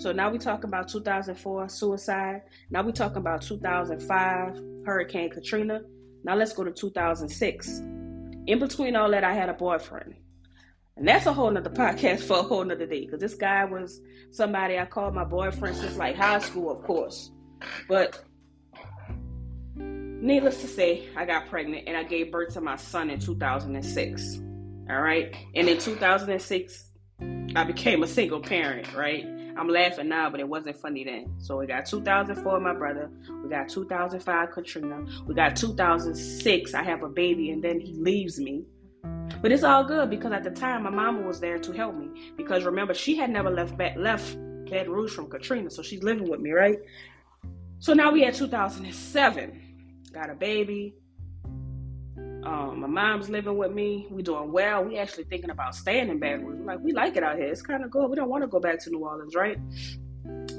So 0.00 0.10
now 0.10 0.30
we 0.30 0.38
talking 0.38 0.68
about 0.68 0.88
2004 0.88 1.68
suicide. 1.68 2.42
Now 2.70 2.82
we 2.82 2.92
talking 2.92 3.18
about 3.18 3.42
2005 3.42 4.62
Hurricane 4.86 5.30
Katrina. 5.30 5.82
Now 6.24 6.34
let's 6.34 6.52
go 6.52 6.64
to 6.64 6.72
2006. 6.72 7.78
In 8.46 8.58
between 8.58 8.96
all 8.96 9.10
that, 9.10 9.22
I 9.22 9.34
had 9.34 9.48
a 9.48 9.54
boyfriend. 9.54 10.14
And 10.96 11.08
that's 11.08 11.26
a 11.26 11.32
whole 11.32 11.50
nother 11.50 11.70
podcast 11.70 12.20
for 12.20 12.38
a 12.38 12.42
whole 12.42 12.64
nother 12.64 12.86
day. 12.86 13.06
Because 13.06 13.20
this 13.20 13.34
guy 13.34 13.64
was 13.64 14.00
somebody 14.30 14.78
I 14.78 14.84
called 14.84 15.14
my 15.14 15.24
boyfriend 15.24 15.76
since 15.76 15.96
like 15.96 16.16
high 16.16 16.38
school, 16.38 16.70
of 16.70 16.82
course. 16.84 17.30
But 17.88 18.22
needless 19.76 20.60
to 20.60 20.68
say, 20.68 21.08
I 21.16 21.24
got 21.24 21.48
pregnant 21.48 21.84
and 21.86 21.96
I 21.96 22.02
gave 22.02 22.30
birth 22.30 22.54
to 22.54 22.60
my 22.60 22.76
son 22.76 23.10
in 23.10 23.20
2006. 23.20 24.40
All 24.90 25.00
right. 25.00 25.34
And 25.54 25.68
in 25.68 25.78
2006, 25.78 26.90
I 27.54 27.64
became 27.64 28.02
a 28.02 28.06
single 28.06 28.40
parent, 28.40 28.92
right? 28.94 29.26
I'm 29.56 29.68
laughing 29.68 30.08
now, 30.08 30.30
but 30.30 30.40
it 30.40 30.48
wasn't 30.48 30.78
funny 30.78 31.04
then. 31.04 31.34
So 31.38 31.58
we 31.58 31.66
got 31.66 31.86
2004, 31.86 32.60
my 32.60 32.74
brother. 32.74 33.10
We 33.42 33.50
got 33.50 33.68
2005, 33.68 34.50
Katrina. 34.50 35.04
We 35.26 35.34
got 35.34 35.56
2006, 35.56 36.74
I 36.74 36.82
have 36.82 37.02
a 37.02 37.08
baby, 37.08 37.50
and 37.50 37.62
then 37.62 37.78
he 37.78 37.94
leaves 37.94 38.38
me. 38.38 38.64
But 39.40 39.52
it's 39.52 39.62
all 39.62 39.84
good 39.84 40.10
because 40.10 40.32
at 40.32 40.44
the 40.44 40.50
time 40.50 40.82
my 40.82 40.90
mama 40.90 41.22
was 41.22 41.40
there 41.40 41.58
to 41.58 41.72
help 41.72 41.96
me. 41.96 42.32
Because 42.36 42.64
remember, 42.64 42.94
she 42.94 43.16
had 43.16 43.30
never 43.30 43.50
left 43.50 43.76
back, 43.76 43.96
left 43.96 44.36
Baton 44.70 44.92
Rouge 44.92 45.12
from 45.12 45.28
Katrina, 45.28 45.70
so 45.70 45.82
she's 45.82 46.02
living 46.02 46.28
with 46.28 46.40
me, 46.40 46.50
right? 46.50 46.78
So 47.78 47.94
now 47.94 48.12
we 48.12 48.22
had 48.22 48.34
2007, 48.34 50.08
got 50.12 50.30
a 50.30 50.34
baby. 50.34 50.94
Um, 52.16 52.80
my 52.80 52.88
mom's 52.88 53.28
living 53.28 53.56
with 53.56 53.72
me. 53.72 54.08
We 54.10 54.22
doing 54.22 54.50
well. 54.50 54.84
We 54.84 54.98
actually 54.98 55.24
thinking 55.24 55.50
about 55.50 55.74
staying 55.74 56.08
in 56.08 56.18
Baton 56.18 56.44
Rouge. 56.44 56.66
Like 56.66 56.80
we 56.80 56.92
like 56.92 57.16
it 57.16 57.22
out 57.22 57.36
here. 57.36 57.48
It's 57.48 57.62
kind 57.62 57.84
of 57.84 57.90
good. 57.90 58.08
We 58.08 58.16
don't 58.16 58.28
want 58.28 58.42
to 58.42 58.48
go 58.48 58.58
back 58.58 58.80
to 58.80 58.90
New 58.90 59.04
Orleans, 59.04 59.34
right? 59.34 59.58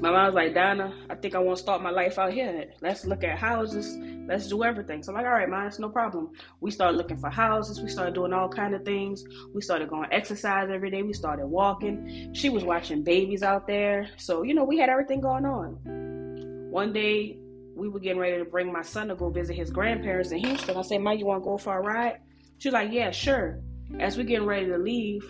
my 0.00 0.10
mom's 0.10 0.34
like, 0.34 0.54
Donna, 0.54 0.92
I 1.08 1.14
think 1.14 1.34
I 1.34 1.38
want 1.38 1.56
to 1.56 1.62
start 1.62 1.82
my 1.82 1.90
life 1.90 2.18
out 2.18 2.32
here. 2.32 2.72
Let's 2.82 3.04
look 3.06 3.24
at 3.24 3.38
houses. 3.38 3.96
Let's 4.26 4.48
do 4.48 4.64
everything. 4.64 5.02
So 5.02 5.12
I'm 5.12 5.16
like, 5.16 5.26
all 5.26 5.32
right, 5.32 5.66
it's 5.66 5.78
no 5.78 5.88
problem. 5.88 6.30
We 6.60 6.70
started 6.70 6.96
looking 6.96 7.18
for 7.18 7.30
houses. 7.30 7.80
We 7.80 7.88
started 7.88 8.14
doing 8.14 8.32
all 8.32 8.48
kind 8.48 8.74
of 8.74 8.84
things. 8.84 9.24
We 9.54 9.60
started 9.60 9.88
going 9.88 10.12
exercise 10.12 10.70
every 10.70 10.90
day. 10.90 11.02
We 11.02 11.12
started 11.12 11.46
walking. 11.46 12.32
She 12.34 12.48
was 12.48 12.64
watching 12.64 13.02
babies 13.02 13.42
out 13.42 13.66
there. 13.66 14.08
So, 14.16 14.42
you 14.42 14.54
know, 14.54 14.64
we 14.64 14.78
had 14.78 14.88
everything 14.88 15.20
going 15.20 15.44
on. 15.44 16.70
One 16.70 16.92
day, 16.92 17.38
we 17.76 17.88
were 17.88 18.00
getting 18.00 18.18
ready 18.18 18.38
to 18.38 18.44
bring 18.44 18.72
my 18.72 18.82
son 18.82 19.08
to 19.08 19.14
go 19.14 19.30
visit 19.30 19.54
his 19.54 19.70
grandparents 19.70 20.30
in 20.30 20.38
Houston. 20.38 20.76
I 20.76 20.82
said, 20.82 21.00
Mom, 21.00 21.18
you 21.18 21.26
want 21.26 21.42
to 21.42 21.44
go 21.44 21.58
for 21.58 21.76
a 21.76 21.80
ride? 21.80 22.18
She's 22.58 22.72
like, 22.72 22.92
yeah, 22.92 23.10
sure. 23.10 23.60
As 23.98 24.16
we 24.16 24.24
getting 24.24 24.46
ready 24.46 24.66
to 24.66 24.78
leave, 24.78 25.24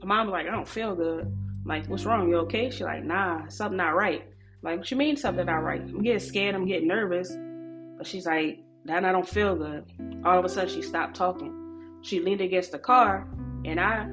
my 0.00 0.16
mom 0.16 0.26
was 0.28 0.32
like, 0.32 0.46
I 0.46 0.50
don't 0.50 0.68
feel 0.68 0.94
good 0.94 1.32
like, 1.66 1.86
what's 1.88 2.04
wrong? 2.04 2.28
You 2.28 2.36
okay? 2.38 2.70
She 2.70 2.84
like, 2.84 3.04
nah, 3.04 3.48
something 3.48 3.76
not 3.76 3.96
right. 3.96 4.24
like, 4.62 4.78
what 4.78 4.90
you 4.90 4.96
mean 4.96 5.16
something 5.16 5.46
not 5.46 5.64
right? 5.64 5.80
I'm 5.80 6.02
getting 6.02 6.20
scared. 6.20 6.54
I'm 6.54 6.66
getting 6.66 6.88
nervous. 6.88 7.36
But 7.96 8.06
she's 8.06 8.26
like, 8.26 8.60
that 8.84 9.04
I 9.04 9.12
don't 9.12 9.28
feel 9.28 9.56
good. 9.56 9.84
All 10.24 10.38
of 10.38 10.44
a 10.44 10.48
sudden, 10.48 10.70
she 10.70 10.82
stopped 10.82 11.16
talking. 11.16 11.98
She 12.02 12.20
leaned 12.20 12.40
against 12.40 12.72
the 12.72 12.78
car, 12.78 13.26
and 13.64 13.80
I 13.80 14.06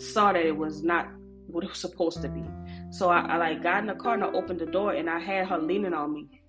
saw 0.00 0.32
that 0.32 0.44
it 0.44 0.56
was 0.56 0.82
not 0.82 1.08
what 1.46 1.64
it 1.64 1.70
was 1.70 1.78
supposed 1.78 2.22
to 2.22 2.28
be. 2.28 2.44
So 2.90 3.10
I, 3.10 3.20
I 3.20 3.36
like 3.36 3.62
got 3.62 3.80
in 3.80 3.86
the 3.86 3.94
car 3.94 4.14
and 4.14 4.24
I 4.24 4.28
opened 4.28 4.60
the 4.60 4.66
door, 4.66 4.92
and 4.92 5.10
I 5.10 5.18
had 5.18 5.48
her 5.48 5.58
leaning 5.58 5.92
on 5.92 6.12
me. 6.12 6.42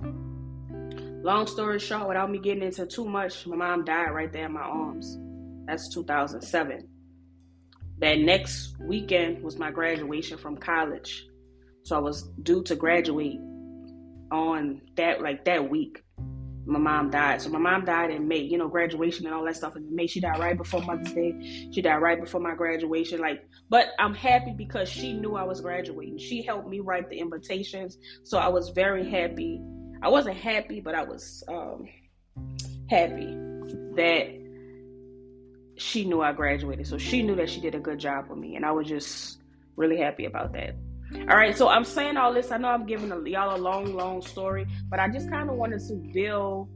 Long 1.23 1.47
story 1.47 1.79
short, 1.79 2.07
without 2.07 2.31
me 2.31 2.39
getting 2.39 2.63
into 2.63 2.85
too 2.85 3.05
much, 3.05 3.45
my 3.47 3.55
mom 3.55 3.85
died 3.85 4.11
right 4.11 4.31
there 4.31 4.45
in 4.45 4.53
my 4.53 4.61
arms. 4.61 5.17
That's 5.65 5.93
2007 5.93 6.87
that 7.99 8.19
next 8.19 8.75
weekend 8.81 9.41
was 9.43 9.57
my 9.57 9.71
graduation 9.71 10.37
from 10.37 10.57
college. 10.57 11.25
So 11.83 11.95
I 11.95 11.99
was 11.99 12.23
due 12.41 12.63
to 12.63 12.75
graduate 12.75 13.39
on 14.31 14.81
that 14.95 15.21
like 15.21 15.45
that 15.45 15.69
week. 15.69 16.03
My 16.65 16.79
mom 16.79 17.09
died. 17.09 17.41
So 17.41 17.49
my 17.49 17.59
mom 17.59 17.85
died 17.85 18.11
in 18.11 18.27
May, 18.27 18.39
you 18.39 18.57
know, 18.57 18.67
graduation 18.67 19.25
and 19.25 19.35
all 19.35 19.43
that 19.45 19.55
stuff 19.55 19.75
in 19.75 19.93
May. 19.93 20.07
She 20.07 20.19
died 20.19 20.39
right 20.39 20.57
before 20.57 20.81
Mother's 20.81 21.11
Day. 21.11 21.69
She 21.73 21.81
died 21.81 21.97
right 21.97 22.19
before 22.19 22.39
my 22.39 22.55
graduation. 22.55 23.19
Like, 23.19 23.45
but 23.69 23.89
I'm 23.99 24.13
happy 24.13 24.53
because 24.57 24.87
she 24.87 25.13
knew 25.13 25.35
I 25.35 25.43
was 25.43 25.61
graduating. 25.61 26.19
She 26.19 26.41
helped 26.41 26.67
me 26.67 26.79
write 26.79 27.09
the 27.09 27.19
invitations. 27.19 27.97
So 28.23 28.37
I 28.37 28.47
was 28.47 28.69
very 28.69 29.09
happy. 29.09 29.61
I 30.01 30.09
wasn't 30.09 30.37
happy, 30.37 30.79
but 30.79 30.95
I 30.95 31.03
was 31.03 31.43
um 31.47 31.87
happy 32.89 33.35
that 33.95 34.43
she 35.77 36.05
knew 36.05 36.21
I 36.21 36.31
graduated. 36.31 36.87
So 36.87 36.97
she 36.97 37.23
knew 37.23 37.35
that 37.35 37.49
she 37.49 37.59
did 37.59 37.75
a 37.75 37.79
good 37.79 37.99
job 37.99 38.29
with 38.29 38.37
me. 38.37 38.55
And 38.55 38.65
I 38.65 38.71
was 38.71 38.87
just 38.87 39.39
really 39.75 39.97
happy 39.97 40.25
about 40.25 40.53
that. 40.53 40.75
All 41.29 41.37
right, 41.37 41.57
so 41.57 41.69
I'm 41.69 41.85
saying 41.85 42.17
all 42.17 42.33
this. 42.33 42.51
I 42.51 42.57
know 42.57 42.67
I'm 42.67 42.85
giving 42.85 43.11
a, 43.11 43.21
y'all 43.29 43.55
a 43.55 43.57
long, 43.57 43.93
long 43.93 44.21
story, 44.21 44.67
but 44.89 44.99
I 44.99 45.07
just 45.07 45.29
kind 45.29 45.49
of 45.49 45.55
wanted 45.55 45.79
to 45.87 45.95
build 46.13 46.69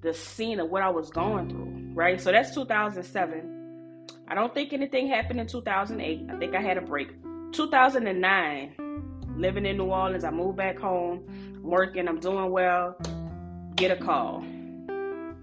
the 0.00 0.14
scene 0.14 0.58
of 0.60 0.70
what 0.70 0.82
I 0.82 0.88
was 0.88 1.10
going 1.10 1.50
through, 1.50 1.92
right? 1.94 2.20
So 2.20 2.32
that's 2.32 2.54
2007. 2.54 4.06
I 4.26 4.34
don't 4.34 4.54
think 4.54 4.72
anything 4.72 5.08
happened 5.08 5.40
in 5.40 5.46
2008. 5.46 6.30
I 6.30 6.38
think 6.38 6.54
I 6.54 6.62
had 6.62 6.78
a 6.78 6.80
break. 6.80 7.10
2009, 7.52 8.74
living 9.36 9.66
in 9.66 9.76
New 9.76 9.84
Orleans, 9.84 10.24
I 10.24 10.30
moved 10.30 10.56
back 10.56 10.78
home, 10.78 11.60
working, 11.62 12.08
I'm 12.08 12.20
doing 12.20 12.50
well. 12.50 12.96
Get 13.76 13.90
a 13.90 13.96
call. 13.96 14.44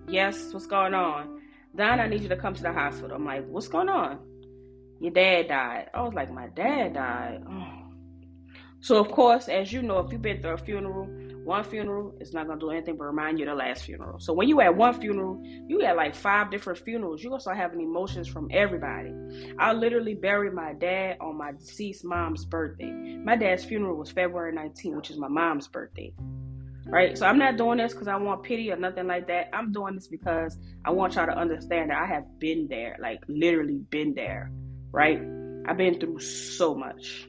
Yes, 0.08 0.52
what's 0.52 0.66
going 0.66 0.94
on? 0.94 1.42
Don, 1.76 2.00
I 2.00 2.08
need 2.08 2.22
you 2.22 2.30
to 2.30 2.38
come 2.38 2.54
to 2.54 2.62
the 2.62 2.74
hospital. 2.74 3.16
I'm 3.16 3.26
like, 3.26 3.48
what's 3.48 3.68
going 3.68 3.90
on? 3.90 4.20
Your 5.00 5.12
dad 5.12 5.48
died. 5.48 5.90
I 5.94 6.02
was 6.02 6.14
like, 6.14 6.32
my 6.32 6.48
dad 6.48 6.94
died. 6.94 7.44
Oh. 7.50 7.81
So, 8.82 8.98
of 8.98 9.12
course, 9.12 9.48
as 9.48 9.72
you 9.72 9.82
know, 9.84 10.00
if 10.00 10.12
you've 10.12 10.22
been 10.22 10.42
through 10.42 10.54
a 10.54 10.58
funeral, 10.58 11.06
one 11.44 11.64
funeral 11.64 12.14
is 12.20 12.34
not 12.34 12.48
going 12.48 12.60
to 12.60 12.66
do 12.66 12.72
anything 12.72 12.98
but 12.98 13.06
remind 13.06 13.40
you 13.40 13.46
of 13.46 13.52
the 13.52 13.64
last 13.64 13.84
funeral. 13.84 14.20
So, 14.20 14.34
when 14.34 14.48
you 14.48 14.60
at 14.62 14.76
one 14.76 15.00
funeral, 15.00 15.42
you 15.68 15.82
at 15.84 15.96
like 15.96 16.16
five 16.16 16.50
different 16.50 16.80
funerals. 16.80 17.22
You're 17.22 17.30
going 17.30 17.40
to 17.40 17.44
start 17.44 17.58
having 17.58 17.82
emotions 17.82 18.28
from 18.28 18.50
everybody. 18.52 19.14
I 19.60 19.74
literally 19.74 20.16
buried 20.16 20.54
my 20.54 20.74
dad 20.74 21.18
on 21.22 21.38
my 21.38 21.52
deceased 21.52 22.04
mom's 22.04 22.44
birthday. 22.44 22.92
My 22.92 23.36
dad's 23.36 23.64
funeral 23.64 23.98
was 23.98 24.12
February 24.12 24.54
19, 24.54 24.96
which 24.96 25.12
is 25.12 25.18
my 25.18 25.30
mom's 25.30 25.68
birthday 25.68 26.14
right? 26.86 27.18
So 27.18 27.26
I'm 27.26 27.38
not 27.38 27.58
doing 27.58 27.78
this 27.78 27.94
because 27.94 28.08
I 28.08 28.18
want 28.18 28.44
pity 28.44 28.72
or 28.72 28.76
nothing 28.76 29.08
like 29.08 29.28
that. 29.28 29.50
I'm 29.54 29.72
doing 29.72 29.96
this 29.96 30.08
because 30.08 30.58
I 30.84 30.92
want 30.92 31.16
y'all 31.16 31.26
to 31.26 31.38
understand 31.38 31.90
that 31.90 32.02
I 32.02 32.06
have 32.06 32.40
been 32.40 32.68
there, 32.68 32.98
like 33.00 33.24
literally 33.28 33.78
been 33.90 34.14
there, 34.14 34.52
right? 34.92 35.22
I've 35.66 35.78
been 35.78 36.00
through 36.00 36.20
so 36.20 36.76
much. 36.76 37.28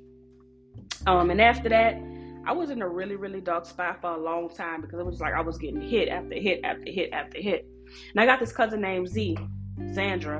Um, 1.06 1.30
and 1.30 1.40
after 1.40 1.68
that, 1.68 2.00
I 2.44 2.52
was 2.52 2.70
in 2.70 2.82
a 2.82 2.88
really, 2.88 3.16
really 3.16 3.40
dark 3.40 3.66
spot 3.66 4.00
for 4.00 4.10
a 4.10 4.18
long 4.18 4.48
time 4.48 4.80
because 4.80 4.98
it 4.98 5.06
was 5.06 5.20
like 5.20 5.34
I 5.34 5.40
was 5.40 5.58
getting 5.58 5.80
hit 5.80 6.08
after 6.08 6.34
hit 6.34 6.60
after 6.64 6.90
hit 6.90 7.12
after 7.12 7.40
hit. 7.40 7.66
And 8.12 8.20
I 8.20 8.26
got 8.26 8.40
this 8.40 8.52
cousin 8.52 8.80
named 8.80 9.08
Z, 9.08 9.38
Zandra. 9.78 10.38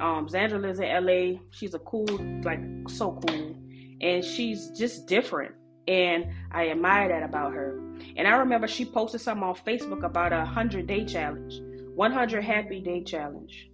Um, 0.00 0.26
Zandra 0.28 0.60
lives 0.60 0.80
in 0.80 0.86
LA. 0.86 1.40
She's 1.50 1.74
a 1.74 1.78
cool, 1.80 2.06
like 2.42 2.60
so 2.88 3.20
cool, 3.26 3.56
and 4.00 4.24
she's 4.24 4.70
just 4.70 5.06
different 5.06 5.54
and 5.86 6.26
I 6.50 6.70
admire 6.70 7.08
that 7.08 7.22
about 7.22 7.52
her. 7.52 7.78
And 8.16 8.26
I 8.26 8.36
remember 8.36 8.66
she 8.66 8.84
posted 8.84 9.20
something 9.20 9.44
on 9.44 9.54
Facebook 9.54 10.04
about 10.04 10.32
a 10.32 10.38
100 10.38 10.86
day 10.86 11.04
challenge, 11.04 11.60
100 11.94 12.42
happy 12.42 12.80
day 12.80 13.02
challenge. 13.02 13.70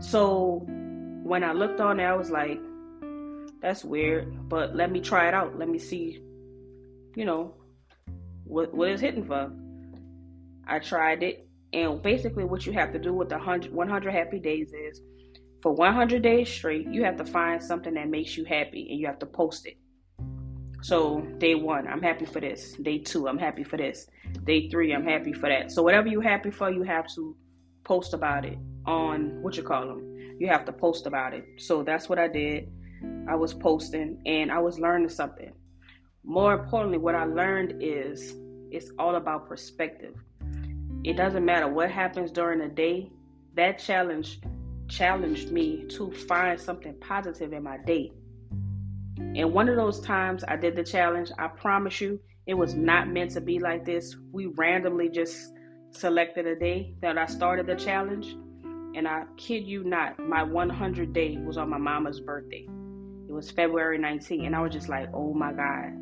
So 0.00 0.64
when 1.22 1.44
I 1.44 1.52
looked 1.52 1.80
on 1.80 2.00
it, 2.00 2.04
I 2.04 2.14
was 2.14 2.30
like, 2.30 2.60
that's 3.60 3.84
weird, 3.84 4.48
but 4.48 4.74
let 4.74 4.90
me 4.90 5.00
try 5.00 5.28
it 5.28 5.34
out. 5.34 5.58
Let 5.58 5.68
me 5.68 5.78
see, 5.78 6.22
you 7.14 7.24
know, 7.24 7.54
what 8.44 8.74
what 8.74 8.88
is 8.88 9.00
hitting 9.00 9.24
for. 9.24 9.50
I 10.66 10.78
tried 10.78 11.22
it, 11.22 11.48
and 11.72 12.02
basically, 12.02 12.44
what 12.44 12.66
you 12.66 12.72
have 12.72 12.92
to 12.92 12.98
do 12.98 13.12
with 13.12 13.28
the 13.28 13.36
100, 13.36 13.72
100 13.72 14.12
happy 14.12 14.38
days 14.38 14.72
is 14.72 15.00
for 15.62 15.72
100 15.72 16.22
days 16.22 16.48
straight, 16.48 16.88
you 16.88 17.04
have 17.04 17.16
to 17.16 17.24
find 17.24 17.62
something 17.62 17.94
that 17.94 18.08
makes 18.08 18.36
you 18.36 18.44
happy 18.44 18.88
and 18.90 18.98
you 18.98 19.06
have 19.06 19.18
to 19.18 19.26
post 19.26 19.66
it. 19.66 19.76
So 20.82 21.20
day 21.36 21.54
one, 21.54 21.86
I'm 21.86 22.00
happy 22.00 22.24
for 22.24 22.40
this. 22.40 22.74
Day 22.80 22.98
two, 22.98 23.28
I'm 23.28 23.36
happy 23.36 23.64
for 23.64 23.76
this. 23.76 24.06
Day 24.44 24.70
three, 24.70 24.92
I'm 24.94 25.04
happy 25.04 25.34
for 25.34 25.50
that. 25.50 25.70
So 25.70 25.82
whatever 25.82 26.08
you're 26.08 26.22
happy 26.22 26.50
for, 26.50 26.70
you 26.70 26.82
have 26.84 27.06
to 27.14 27.36
post 27.84 28.14
about 28.14 28.46
it 28.46 28.56
on 28.86 29.42
what 29.42 29.56
you 29.56 29.62
call 29.62 29.86
them. 29.86 30.36
You 30.38 30.48
have 30.48 30.64
to 30.64 30.72
post 30.72 31.06
about 31.06 31.34
it. 31.34 31.44
So 31.58 31.82
that's 31.82 32.08
what 32.08 32.18
I 32.18 32.28
did. 32.28 32.72
I 33.30 33.36
was 33.36 33.54
posting 33.54 34.20
and 34.26 34.50
I 34.50 34.58
was 34.58 34.80
learning 34.80 35.08
something. 35.08 35.52
More 36.24 36.52
importantly, 36.52 36.98
what 36.98 37.14
I 37.14 37.24
learned 37.24 37.76
is 37.80 38.34
it's 38.72 38.90
all 38.98 39.14
about 39.14 39.48
perspective. 39.48 40.16
It 41.04 41.16
doesn't 41.16 41.44
matter 41.44 41.68
what 41.68 41.92
happens 41.92 42.32
during 42.32 42.58
the 42.58 42.66
day. 42.66 43.12
That 43.54 43.78
challenge 43.78 44.40
challenged 44.88 45.52
me 45.52 45.86
to 45.90 46.10
find 46.10 46.60
something 46.60 46.94
positive 47.00 47.52
in 47.52 47.62
my 47.62 47.78
day. 47.78 48.10
And 49.16 49.52
one 49.52 49.68
of 49.68 49.76
those 49.76 50.00
times 50.00 50.42
I 50.48 50.56
did 50.56 50.74
the 50.74 50.82
challenge, 50.82 51.30
I 51.38 51.46
promise 51.46 52.00
you, 52.00 52.18
it 52.46 52.54
was 52.54 52.74
not 52.74 53.08
meant 53.08 53.30
to 53.32 53.40
be 53.40 53.60
like 53.60 53.84
this. 53.84 54.16
We 54.32 54.46
randomly 54.46 55.08
just 55.08 55.52
selected 55.92 56.48
a 56.48 56.56
day 56.56 56.94
that 57.00 57.16
I 57.16 57.26
started 57.26 57.68
the 57.68 57.76
challenge. 57.76 58.36
And 58.96 59.06
I 59.06 59.22
kid 59.36 59.68
you 59.68 59.84
not, 59.84 60.18
my 60.18 60.42
100 60.42 61.12
day 61.12 61.38
was 61.38 61.56
on 61.56 61.70
my 61.70 61.78
mama's 61.78 62.18
birthday. 62.18 62.66
It 63.30 63.32
was 63.32 63.48
February 63.48 63.96
19th. 63.96 64.44
And 64.44 64.56
I 64.56 64.60
was 64.60 64.72
just 64.72 64.88
like, 64.88 65.08
oh 65.14 65.32
my 65.32 65.52
God. 65.52 65.92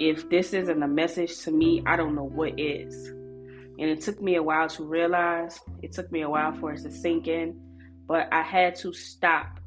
If 0.00 0.28
this 0.28 0.52
isn't 0.52 0.82
a 0.82 0.88
message 0.88 1.38
to 1.42 1.52
me, 1.52 1.80
I 1.86 1.94
don't 1.94 2.16
know 2.16 2.24
what 2.24 2.58
is. 2.58 3.06
And 3.06 3.82
it 3.82 4.00
took 4.00 4.20
me 4.20 4.34
a 4.34 4.42
while 4.42 4.68
to 4.70 4.82
realize, 4.82 5.60
it 5.80 5.92
took 5.92 6.10
me 6.10 6.22
a 6.22 6.28
while 6.28 6.52
for 6.54 6.72
it 6.72 6.82
to 6.82 6.90
sink 6.90 7.28
in. 7.28 7.60
But 8.08 8.26
I 8.32 8.42
had 8.42 8.74
to 8.76 8.92
stop 8.92 9.60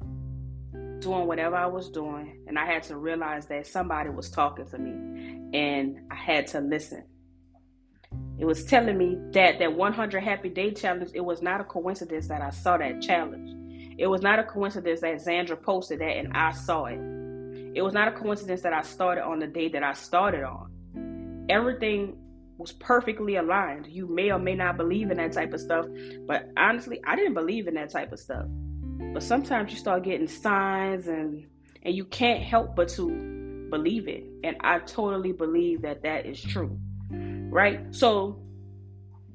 doing 0.99 1.25
whatever 1.25 1.55
I 1.55 1.67
was 1.67 1.89
doing, 1.89 2.43
and 2.47 2.59
I 2.59 2.65
had 2.65 2.83
to 2.83 2.97
realize 2.97 3.45
that 3.45 3.65
somebody 3.65 4.09
was 4.09 4.29
talking 4.29 4.65
to 4.67 4.77
me, 4.77 5.57
and 5.57 5.99
I 6.11 6.15
had 6.15 6.47
to 6.47 6.59
listen. 6.59 7.05
It 8.41 8.45
was 8.45 8.65
telling 8.65 8.97
me 8.97 9.19
that 9.33 9.59
that 9.59 9.73
100 9.73 10.19
happy 10.19 10.49
day 10.49 10.71
challenge. 10.71 11.11
It 11.13 11.21
was 11.21 11.43
not 11.43 11.61
a 11.61 11.63
coincidence 11.63 12.27
that 12.29 12.41
I 12.41 12.49
saw 12.49 12.75
that 12.75 12.99
challenge. 12.99 13.55
It 13.99 14.07
was 14.07 14.23
not 14.23 14.39
a 14.39 14.43
coincidence 14.43 15.01
that 15.01 15.13
Zandra 15.17 15.61
posted 15.61 15.99
that 15.99 16.17
and 16.17 16.33
I 16.33 16.49
saw 16.49 16.85
it. 16.85 16.99
It 17.75 17.83
was 17.83 17.93
not 17.93 18.07
a 18.07 18.11
coincidence 18.13 18.61
that 18.61 18.73
I 18.73 18.81
started 18.81 19.25
on 19.25 19.37
the 19.37 19.45
day 19.45 19.69
that 19.69 19.83
I 19.83 19.93
started 19.93 20.43
on. 20.43 21.45
Everything 21.51 22.17
was 22.57 22.71
perfectly 22.71 23.35
aligned. 23.35 23.85
You 23.85 24.07
may 24.07 24.31
or 24.31 24.39
may 24.39 24.55
not 24.55 24.75
believe 24.75 25.11
in 25.11 25.17
that 25.17 25.33
type 25.33 25.53
of 25.53 25.59
stuff, 25.59 25.85
but 26.25 26.49
honestly, 26.57 26.99
I 27.05 27.15
didn't 27.15 27.35
believe 27.35 27.67
in 27.67 27.75
that 27.75 27.91
type 27.91 28.11
of 28.11 28.19
stuff. 28.19 28.47
But 29.13 29.21
sometimes 29.21 29.71
you 29.71 29.77
start 29.77 30.03
getting 30.03 30.27
signs 30.27 31.07
and 31.07 31.45
and 31.83 31.95
you 31.95 32.05
can't 32.05 32.41
help 32.41 32.75
but 32.75 32.89
to 32.89 33.67
believe 33.69 34.07
it. 34.07 34.23
And 34.43 34.55
I 34.61 34.79
totally 34.79 35.31
believe 35.31 35.83
that 35.83 36.01
that 36.01 36.25
is 36.25 36.41
true. 36.41 36.79
Right? 37.51 37.93
So 37.93 38.39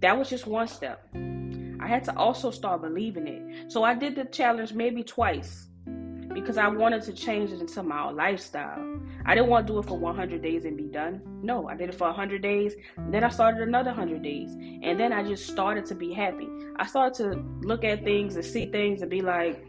that 0.00 0.18
was 0.18 0.28
just 0.28 0.46
one 0.46 0.66
step. 0.66 1.06
I 1.78 1.86
had 1.86 2.02
to 2.04 2.16
also 2.16 2.50
start 2.50 2.82
believing 2.82 3.28
it. 3.28 3.70
So 3.70 3.84
I 3.84 3.94
did 3.94 4.16
the 4.16 4.24
challenge 4.24 4.72
maybe 4.72 5.04
twice. 5.04 5.68
because 6.36 6.58
I 6.58 6.68
wanted 6.68 7.02
to 7.04 7.14
change 7.14 7.50
it 7.50 7.60
into 7.60 7.82
my 7.82 8.10
lifestyle. 8.10 9.00
I 9.24 9.34
didn't 9.34 9.48
want 9.48 9.66
to 9.66 9.72
do 9.72 9.78
it 9.78 9.86
for 9.86 9.98
100 9.98 10.42
days 10.42 10.66
and 10.66 10.76
be 10.76 10.84
done. 10.84 11.22
No, 11.42 11.66
I 11.66 11.74
did 11.74 11.88
it 11.88 11.94
for 11.94 12.08
100 12.08 12.42
days. 12.42 12.74
Then 13.10 13.24
I 13.24 13.30
started 13.30 13.66
another 13.66 13.90
100 13.90 14.22
days. 14.22 14.52
And 14.82 15.00
then 15.00 15.14
I 15.14 15.22
just 15.22 15.46
started 15.46 15.86
to 15.86 15.94
be 15.94 16.12
happy. 16.12 16.46
I 16.78 16.86
started 16.86 17.14
to 17.24 17.42
look 17.62 17.84
at 17.84 18.04
things 18.04 18.36
and 18.36 18.44
see 18.44 18.66
things 18.66 19.00
and 19.00 19.10
be 19.10 19.22
like, 19.22 19.66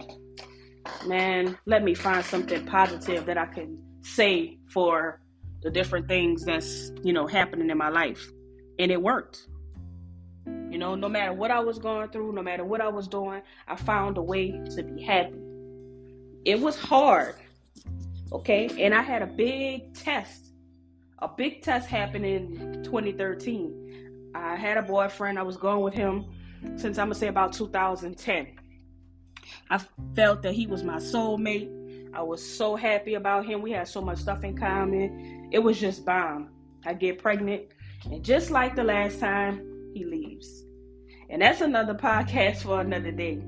man, 1.05 1.57
let 1.65 1.85
me 1.85 1.93
find 1.93 2.23
something 2.25 2.65
positive 2.65 3.25
that 3.27 3.37
I 3.37 3.45
can 3.45 3.81
say 4.01 4.57
for 4.69 5.21
the 5.61 5.71
different 5.71 6.09
things 6.09 6.43
that's, 6.43 6.91
you 7.01 7.13
know, 7.13 7.27
happening 7.27 7.69
in 7.69 7.77
my 7.77 7.89
life. 7.89 8.29
And 8.79 8.91
it 8.91 9.01
worked. 9.01 9.47
You 10.45 10.77
know, 10.77 10.95
no 10.95 11.09
matter 11.09 11.33
what 11.33 11.51
I 11.51 11.59
was 11.59 11.79
going 11.79 12.09
through, 12.09 12.33
no 12.33 12.41
matter 12.41 12.63
what 12.65 12.81
I 12.81 12.87
was 12.89 13.07
doing, 13.07 13.41
I 13.67 13.75
found 13.75 14.17
a 14.17 14.21
way 14.21 14.51
to 14.51 14.83
be 14.83 15.01
happy. 15.01 15.39
It 16.45 16.59
was 16.59 16.77
hard. 16.77 17.35
Okay. 18.31 18.69
And 18.83 18.93
I 18.93 19.01
had 19.01 19.21
a 19.21 19.27
big 19.27 19.93
test. 19.93 20.51
A 21.19 21.27
big 21.27 21.63
test 21.63 21.89
happened 21.89 22.25
in 22.25 22.83
2013. 22.83 24.31
I 24.35 24.55
had 24.55 24.77
a 24.77 24.83
boyfriend. 24.83 25.39
I 25.39 25.43
was 25.43 25.57
going 25.57 25.81
with 25.81 25.93
him 25.93 26.25
since 26.75 26.97
I'm 26.97 27.09
to 27.09 27.15
say 27.15 27.27
about 27.27 27.53
2010. 27.53 28.47
I 29.69 29.81
felt 30.15 30.41
that 30.43 30.53
he 30.53 30.67
was 30.67 30.83
my 30.83 30.97
soulmate. 30.97 31.73
I 32.13 32.21
was 32.21 32.43
so 32.43 32.75
happy 32.75 33.15
about 33.15 33.45
him. 33.45 33.61
We 33.61 33.71
had 33.71 33.87
so 33.87 34.01
much 34.01 34.19
stuff 34.19 34.43
in 34.43 34.57
common. 34.57 35.49
It 35.51 35.59
was 35.59 35.79
just 35.79 36.05
bomb. 36.05 36.49
I 36.85 36.93
get 36.93 37.19
pregnant. 37.19 37.65
And 38.05 38.23
just 38.23 38.51
like 38.51 38.75
the 38.75 38.83
last 38.83 39.19
time, 39.19 39.91
he 39.93 40.05
leaves. 40.05 40.63
And 41.29 41.41
that's 41.41 41.61
another 41.61 41.93
podcast 41.93 42.63
for 42.63 42.79
another 42.79 43.11
day. 43.11 43.41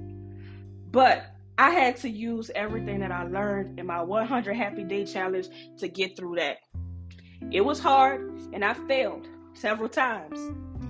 But 0.91 1.25
I 1.57 1.71
had 1.71 1.97
to 1.97 2.09
use 2.09 2.49
everything 2.55 2.99
that 3.01 3.11
I 3.11 3.23
learned 3.23 3.79
in 3.79 3.85
my 3.85 4.01
100 4.01 4.53
Happy 4.53 4.83
Day 4.83 5.05
Challenge 5.05 5.47
to 5.77 5.87
get 5.87 6.15
through 6.17 6.37
that. 6.37 6.57
It 7.51 7.61
was 7.61 7.79
hard 7.79 8.21
and 8.53 8.63
I 8.63 8.73
failed 8.73 9.27
several 9.53 9.89
times. 9.89 10.39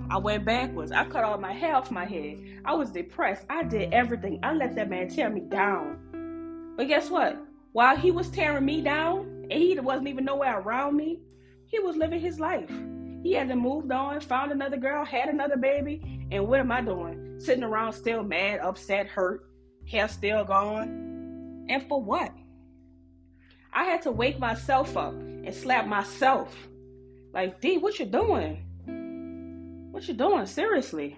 I 0.09 0.17
went 0.17 0.45
backwards. 0.45 0.91
I 0.91 1.05
cut 1.05 1.23
all 1.23 1.37
my 1.37 1.53
hair 1.53 1.75
off 1.75 1.91
my 1.91 2.05
head. 2.05 2.61
I 2.65 2.73
was 2.73 2.91
depressed. 2.91 3.45
I 3.49 3.63
did 3.63 3.93
everything. 3.93 4.39
I 4.41 4.53
let 4.53 4.75
that 4.75 4.89
man 4.89 5.09
tear 5.09 5.29
me 5.29 5.41
down. 5.41 6.73
But 6.75 6.87
guess 6.87 7.09
what? 7.09 7.37
While 7.73 7.95
he 7.95 8.09
was 8.09 8.29
tearing 8.29 8.65
me 8.65 8.81
down 8.81 9.47
and 9.51 9.61
he 9.61 9.79
wasn't 9.79 10.07
even 10.07 10.25
nowhere 10.25 10.59
around 10.59 10.97
me, 10.97 11.19
he 11.67 11.79
was 11.79 11.95
living 11.95 12.19
his 12.19 12.39
life. 12.39 12.71
He 13.23 13.33
hadn't 13.33 13.59
moved 13.59 13.91
on, 13.91 14.19
found 14.21 14.51
another 14.51 14.77
girl, 14.77 15.03
had 15.03 15.29
another 15.29 15.57
baby, 15.57 16.27
and 16.31 16.47
what 16.47 16.59
am 16.59 16.71
I 16.71 16.81
doing? 16.81 17.39
Sitting 17.39 17.63
around 17.63 17.93
still 17.93 18.23
mad, 18.23 18.59
upset, 18.59 19.07
hurt, 19.07 19.49
hair 19.87 20.07
still 20.07 20.45
gone. 20.45 21.65
And 21.69 21.83
for 21.87 22.01
what? 22.01 22.31
I 23.73 23.83
had 23.83 24.01
to 24.03 24.11
wake 24.11 24.39
myself 24.39 24.97
up 24.97 25.13
and 25.13 25.53
slap 25.53 25.85
myself. 25.85 26.55
Like, 27.33 27.61
D, 27.61 27.77
what 27.77 27.99
you 27.99 28.05
doing? 28.05 29.89
What 29.91 30.07
you 30.07 30.13
doing? 30.13 30.45
Seriously. 30.45 31.17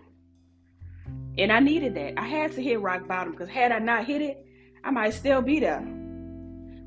And 1.37 1.51
I 1.51 1.59
needed 1.59 1.95
that. 1.95 2.19
I 2.19 2.27
had 2.27 2.51
to 2.53 2.61
hit 2.61 2.81
rock 2.81 3.07
bottom 3.07 3.31
because 3.31 3.47
had 3.47 3.71
I 3.71 3.79
not 3.79 4.05
hit 4.05 4.21
it, 4.21 4.45
I 4.83 4.91
might 4.91 5.13
still 5.13 5.41
be 5.41 5.59
there. 5.59 5.87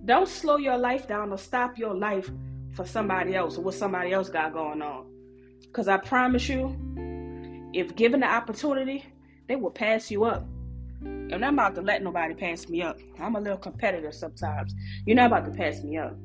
Don't 0.05 0.29
slow 0.29 0.57
your 0.57 0.77
life 0.77 1.09
down 1.09 1.33
or 1.33 1.39
stop 1.39 1.79
your 1.79 1.95
life 1.95 2.31
for 2.75 2.85
somebody 2.87 3.35
else 3.35 3.57
or 3.57 3.63
what 3.63 3.75
somebody 3.75 4.13
else 4.13 4.29
got 4.29 4.53
going 4.53 4.83
on. 4.83 5.07
Because 5.63 5.89
I 5.89 5.97
promise 5.97 6.49
you, 6.49 6.77
if 7.73 7.95
given 7.97 8.21
the 8.21 8.27
opportunity, 8.27 9.05
they 9.49 9.57
will 9.57 9.71
pass 9.71 10.11
you 10.11 10.25
up. 10.25 10.47
And 11.01 11.45
I'm 11.45 11.55
about 11.55 11.75
to 11.75 11.83
let 11.83 12.03
nobody 12.03 12.35
pass 12.35 12.69
me 12.69 12.83
up. 12.83 12.99
I'm 13.21 13.37
a 13.37 13.41
little 13.41 13.59
competitor 13.59 14.13
sometimes. 14.13 14.75
You're 15.07 15.17
not 15.17 15.27
about 15.27 15.45
to 15.47 15.51
pass 15.51 15.83
me 15.83 15.99
up. 15.99 16.17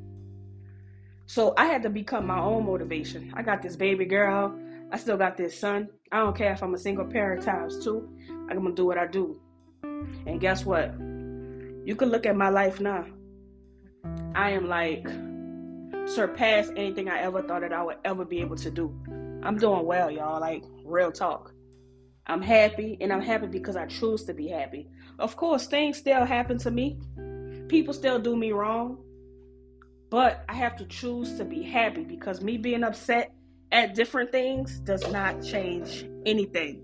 So 1.25 1.53
I 1.58 1.65
had 1.65 1.84
to 1.84 1.89
become 1.89 2.25
my 2.25 2.39
own 2.39 2.65
motivation. 2.65 3.34
I 3.36 3.44
got 3.44 3.62
this 3.62 3.75
baby 3.75 4.06
girl. 4.06 4.58
I 4.91 4.98
still 4.98 5.18
got 5.18 5.38
this 5.38 5.60
son. 5.60 5.89
I 6.12 6.20
don't 6.20 6.36
care 6.36 6.51
if 6.53 6.63
I'm 6.63 6.74
a 6.74 6.77
single 6.77 7.06
parent 7.06 7.44
times 7.44 7.84
two. 7.84 8.10
I'm 8.50 8.63
gonna 8.63 8.74
do 8.74 8.86
what 8.86 8.98
I 8.98 9.06
do. 9.06 9.39
And 9.84 10.39
guess 10.39 10.65
what? 10.65 10.91
You 11.86 11.95
can 11.95 12.10
look 12.10 12.26
at 12.26 12.36
my 12.36 12.50
life 12.50 12.80
now. 12.80 13.06
I 14.34 14.52
am 14.52 14.67
like 14.67 15.06
surpass 16.10 16.69
anything 16.76 17.10
I 17.10 17.19
ever 17.22 17.41
thought 17.41 17.62
that 17.62 17.74
I 17.74 17.84
would 17.84 17.98
ever 18.04 18.26
be 18.26 18.41
able 18.41 18.56
to 18.58 18.72
do. 18.72 18.93
I'm 19.43 19.58
doing 19.58 19.86
well, 19.86 20.10
y'all. 20.10 20.39
Like 20.39 20.63
real 20.84 21.12
talk. 21.12 21.54
I'm 22.28 22.41
happy, 22.41 22.98
and 23.02 23.12
I'm 23.12 23.22
happy 23.22 23.48
because 23.48 23.76
I 23.76 23.88
choose 23.88 24.24
to 24.26 24.34
be 24.34 24.48
happy. 24.48 24.88
Of 25.17 25.36
course, 25.36 25.67
things 25.67 25.98
still 25.98 26.26
happen 26.26 26.58
to 26.60 26.72
me. 26.72 27.00
People 27.67 27.93
still 27.93 28.19
do 28.19 28.36
me 28.36 28.52
wrong. 28.52 29.00
But 30.10 30.43
I 30.50 30.54
have 30.56 30.76
to 30.78 30.86
choose 30.86 31.38
to 31.38 31.45
be 31.45 31.62
happy 31.62 32.04
because 32.04 32.41
me 32.41 32.58
being 32.58 32.84
upset 32.84 33.34
at 33.72 33.93
different 33.93 34.32
things 34.32 34.80
does 34.80 35.10
not 35.12 35.43
change 35.43 36.06
anything. 36.26 36.82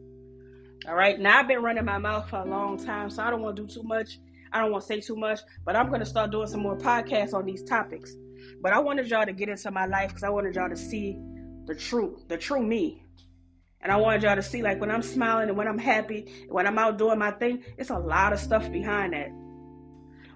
All 0.87 0.95
right. 0.95 1.19
Now 1.19 1.39
I've 1.39 1.47
been 1.47 1.63
running 1.63 1.85
my 1.85 1.97
mouth 1.97 2.29
for 2.29 2.39
a 2.39 2.45
long 2.45 2.83
time, 2.83 3.09
so 3.09 3.23
I 3.23 3.31
don't 3.31 3.41
want 3.41 3.55
to 3.55 3.63
do 3.63 3.67
too 3.67 3.83
much. 3.83 4.19
I 4.51 4.61
don't 4.61 4.71
want 4.71 4.83
to 4.83 4.87
say 4.87 5.01
too 5.01 5.15
much, 5.15 5.39
but 5.65 5.75
I'm 5.75 5.87
going 5.87 6.01
to 6.01 6.05
start 6.05 6.31
doing 6.31 6.47
some 6.47 6.61
more 6.61 6.77
podcasts 6.77 7.33
on 7.33 7.45
these 7.45 7.63
topics. 7.63 8.15
But 8.61 8.73
I 8.73 8.79
wanted 8.79 9.07
y'all 9.07 9.25
to 9.25 9.33
get 9.33 9.49
into 9.49 9.71
my 9.71 9.85
life 9.85 10.09
because 10.09 10.23
I 10.23 10.29
wanted 10.29 10.55
y'all 10.55 10.69
to 10.69 10.77
see 10.77 11.19
the 11.65 11.75
true, 11.75 12.19
the 12.27 12.37
true 12.37 12.61
me. 12.61 13.03
And 13.81 13.91
I 13.91 13.97
wanted 13.97 14.23
y'all 14.23 14.35
to 14.35 14.43
see, 14.43 14.63
like, 14.63 14.79
when 14.79 14.89
I'm 14.89 15.03
smiling 15.03 15.49
and 15.49 15.57
when 15.57 15.67
I'm 15.67 15.77
happy, 15.77 16.31
when 16.49 16.65
I'm 16.65 16.77
out 16.79 16.97
doing 16.97 17.19
my 17.19 17.31
thing, 17.31 17.63
it's 17.77 17.91
a 17.91 17.97
lot 17.97 18.33
of 18.33 18.39
stuff 18.39 18.71
behind 18.71 19.13
that. 19.13 19.29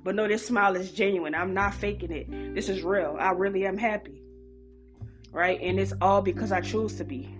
But 0.04 0.16
no, 0.16 0.28
this 0.28 0.46
smile 0.46 0.76
is 0.76 0.92
genuine. 0.92 1.34
I'm 1.36 1.54
not 1.54 1.74
faking 1.74 2.12
it. 2.12 2.56
This 2.56 2.70
is 2.70 2.84
real. 2.84 3.18
I 3.20 3.32
really 3.32 3.66
am 3.66 3.78
happy. 3.78 4.22
Right? 5.32 5.60
And 5.62 5.80
it's 5.80 5.94
all 6.00 6.22
because 6.22 6.52
I 6.52 6.62
choose 6.62 6.96
to 6.98 7.04
be. 7.04 7.36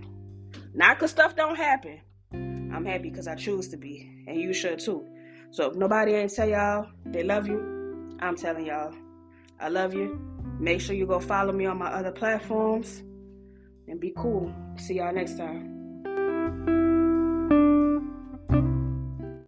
Not 0.74 0.98
because 0.98 1.12
stuff 1.12 1.36
don't 1.36 1.56
happen. 1.56 2.02
I'm 2.32 2.86
happy 2.86 3.10
because 3.10 3.28
I 3.28 3.36
choose 3.36 3.68
to 3.70 3.78
be. 3.78 4.24
And 4.28 4.40
you 4.40 4.54
should 4.54 4.80
too. 4.80 5.06
So 5.52 5.72
if 5.72 5.76
nobody 5.76 6.14
ain't 6.14 6.34
tell 6.34 6.48
y'all 6.48 6.88
they 7.06 7.24
love 7.24 7.48
you, 7.48 8.18
I'm 8.20 8.36
telling 8.36 8.66
y'all 8.66 8.94
I 9.60 9.70
love 9.70 9.94
you. 9.94 10.39
Make 10.60 10.82
sure 10.82 10.94
you 10.94 11.06
go 11.06 11.20
follow 11.20 11.54
me 11.54 11.66
on 11.66 11.78
my 11.78 11.88
other 11.88 12.12
platforms 12.12 13.02
and 13.88 14.00
be 14.00 14.14
cool. 14.18 14.54
See 14.78 14.96
y'all 14.96 15.14
next 15.14 15.38
time. 15.38 15.79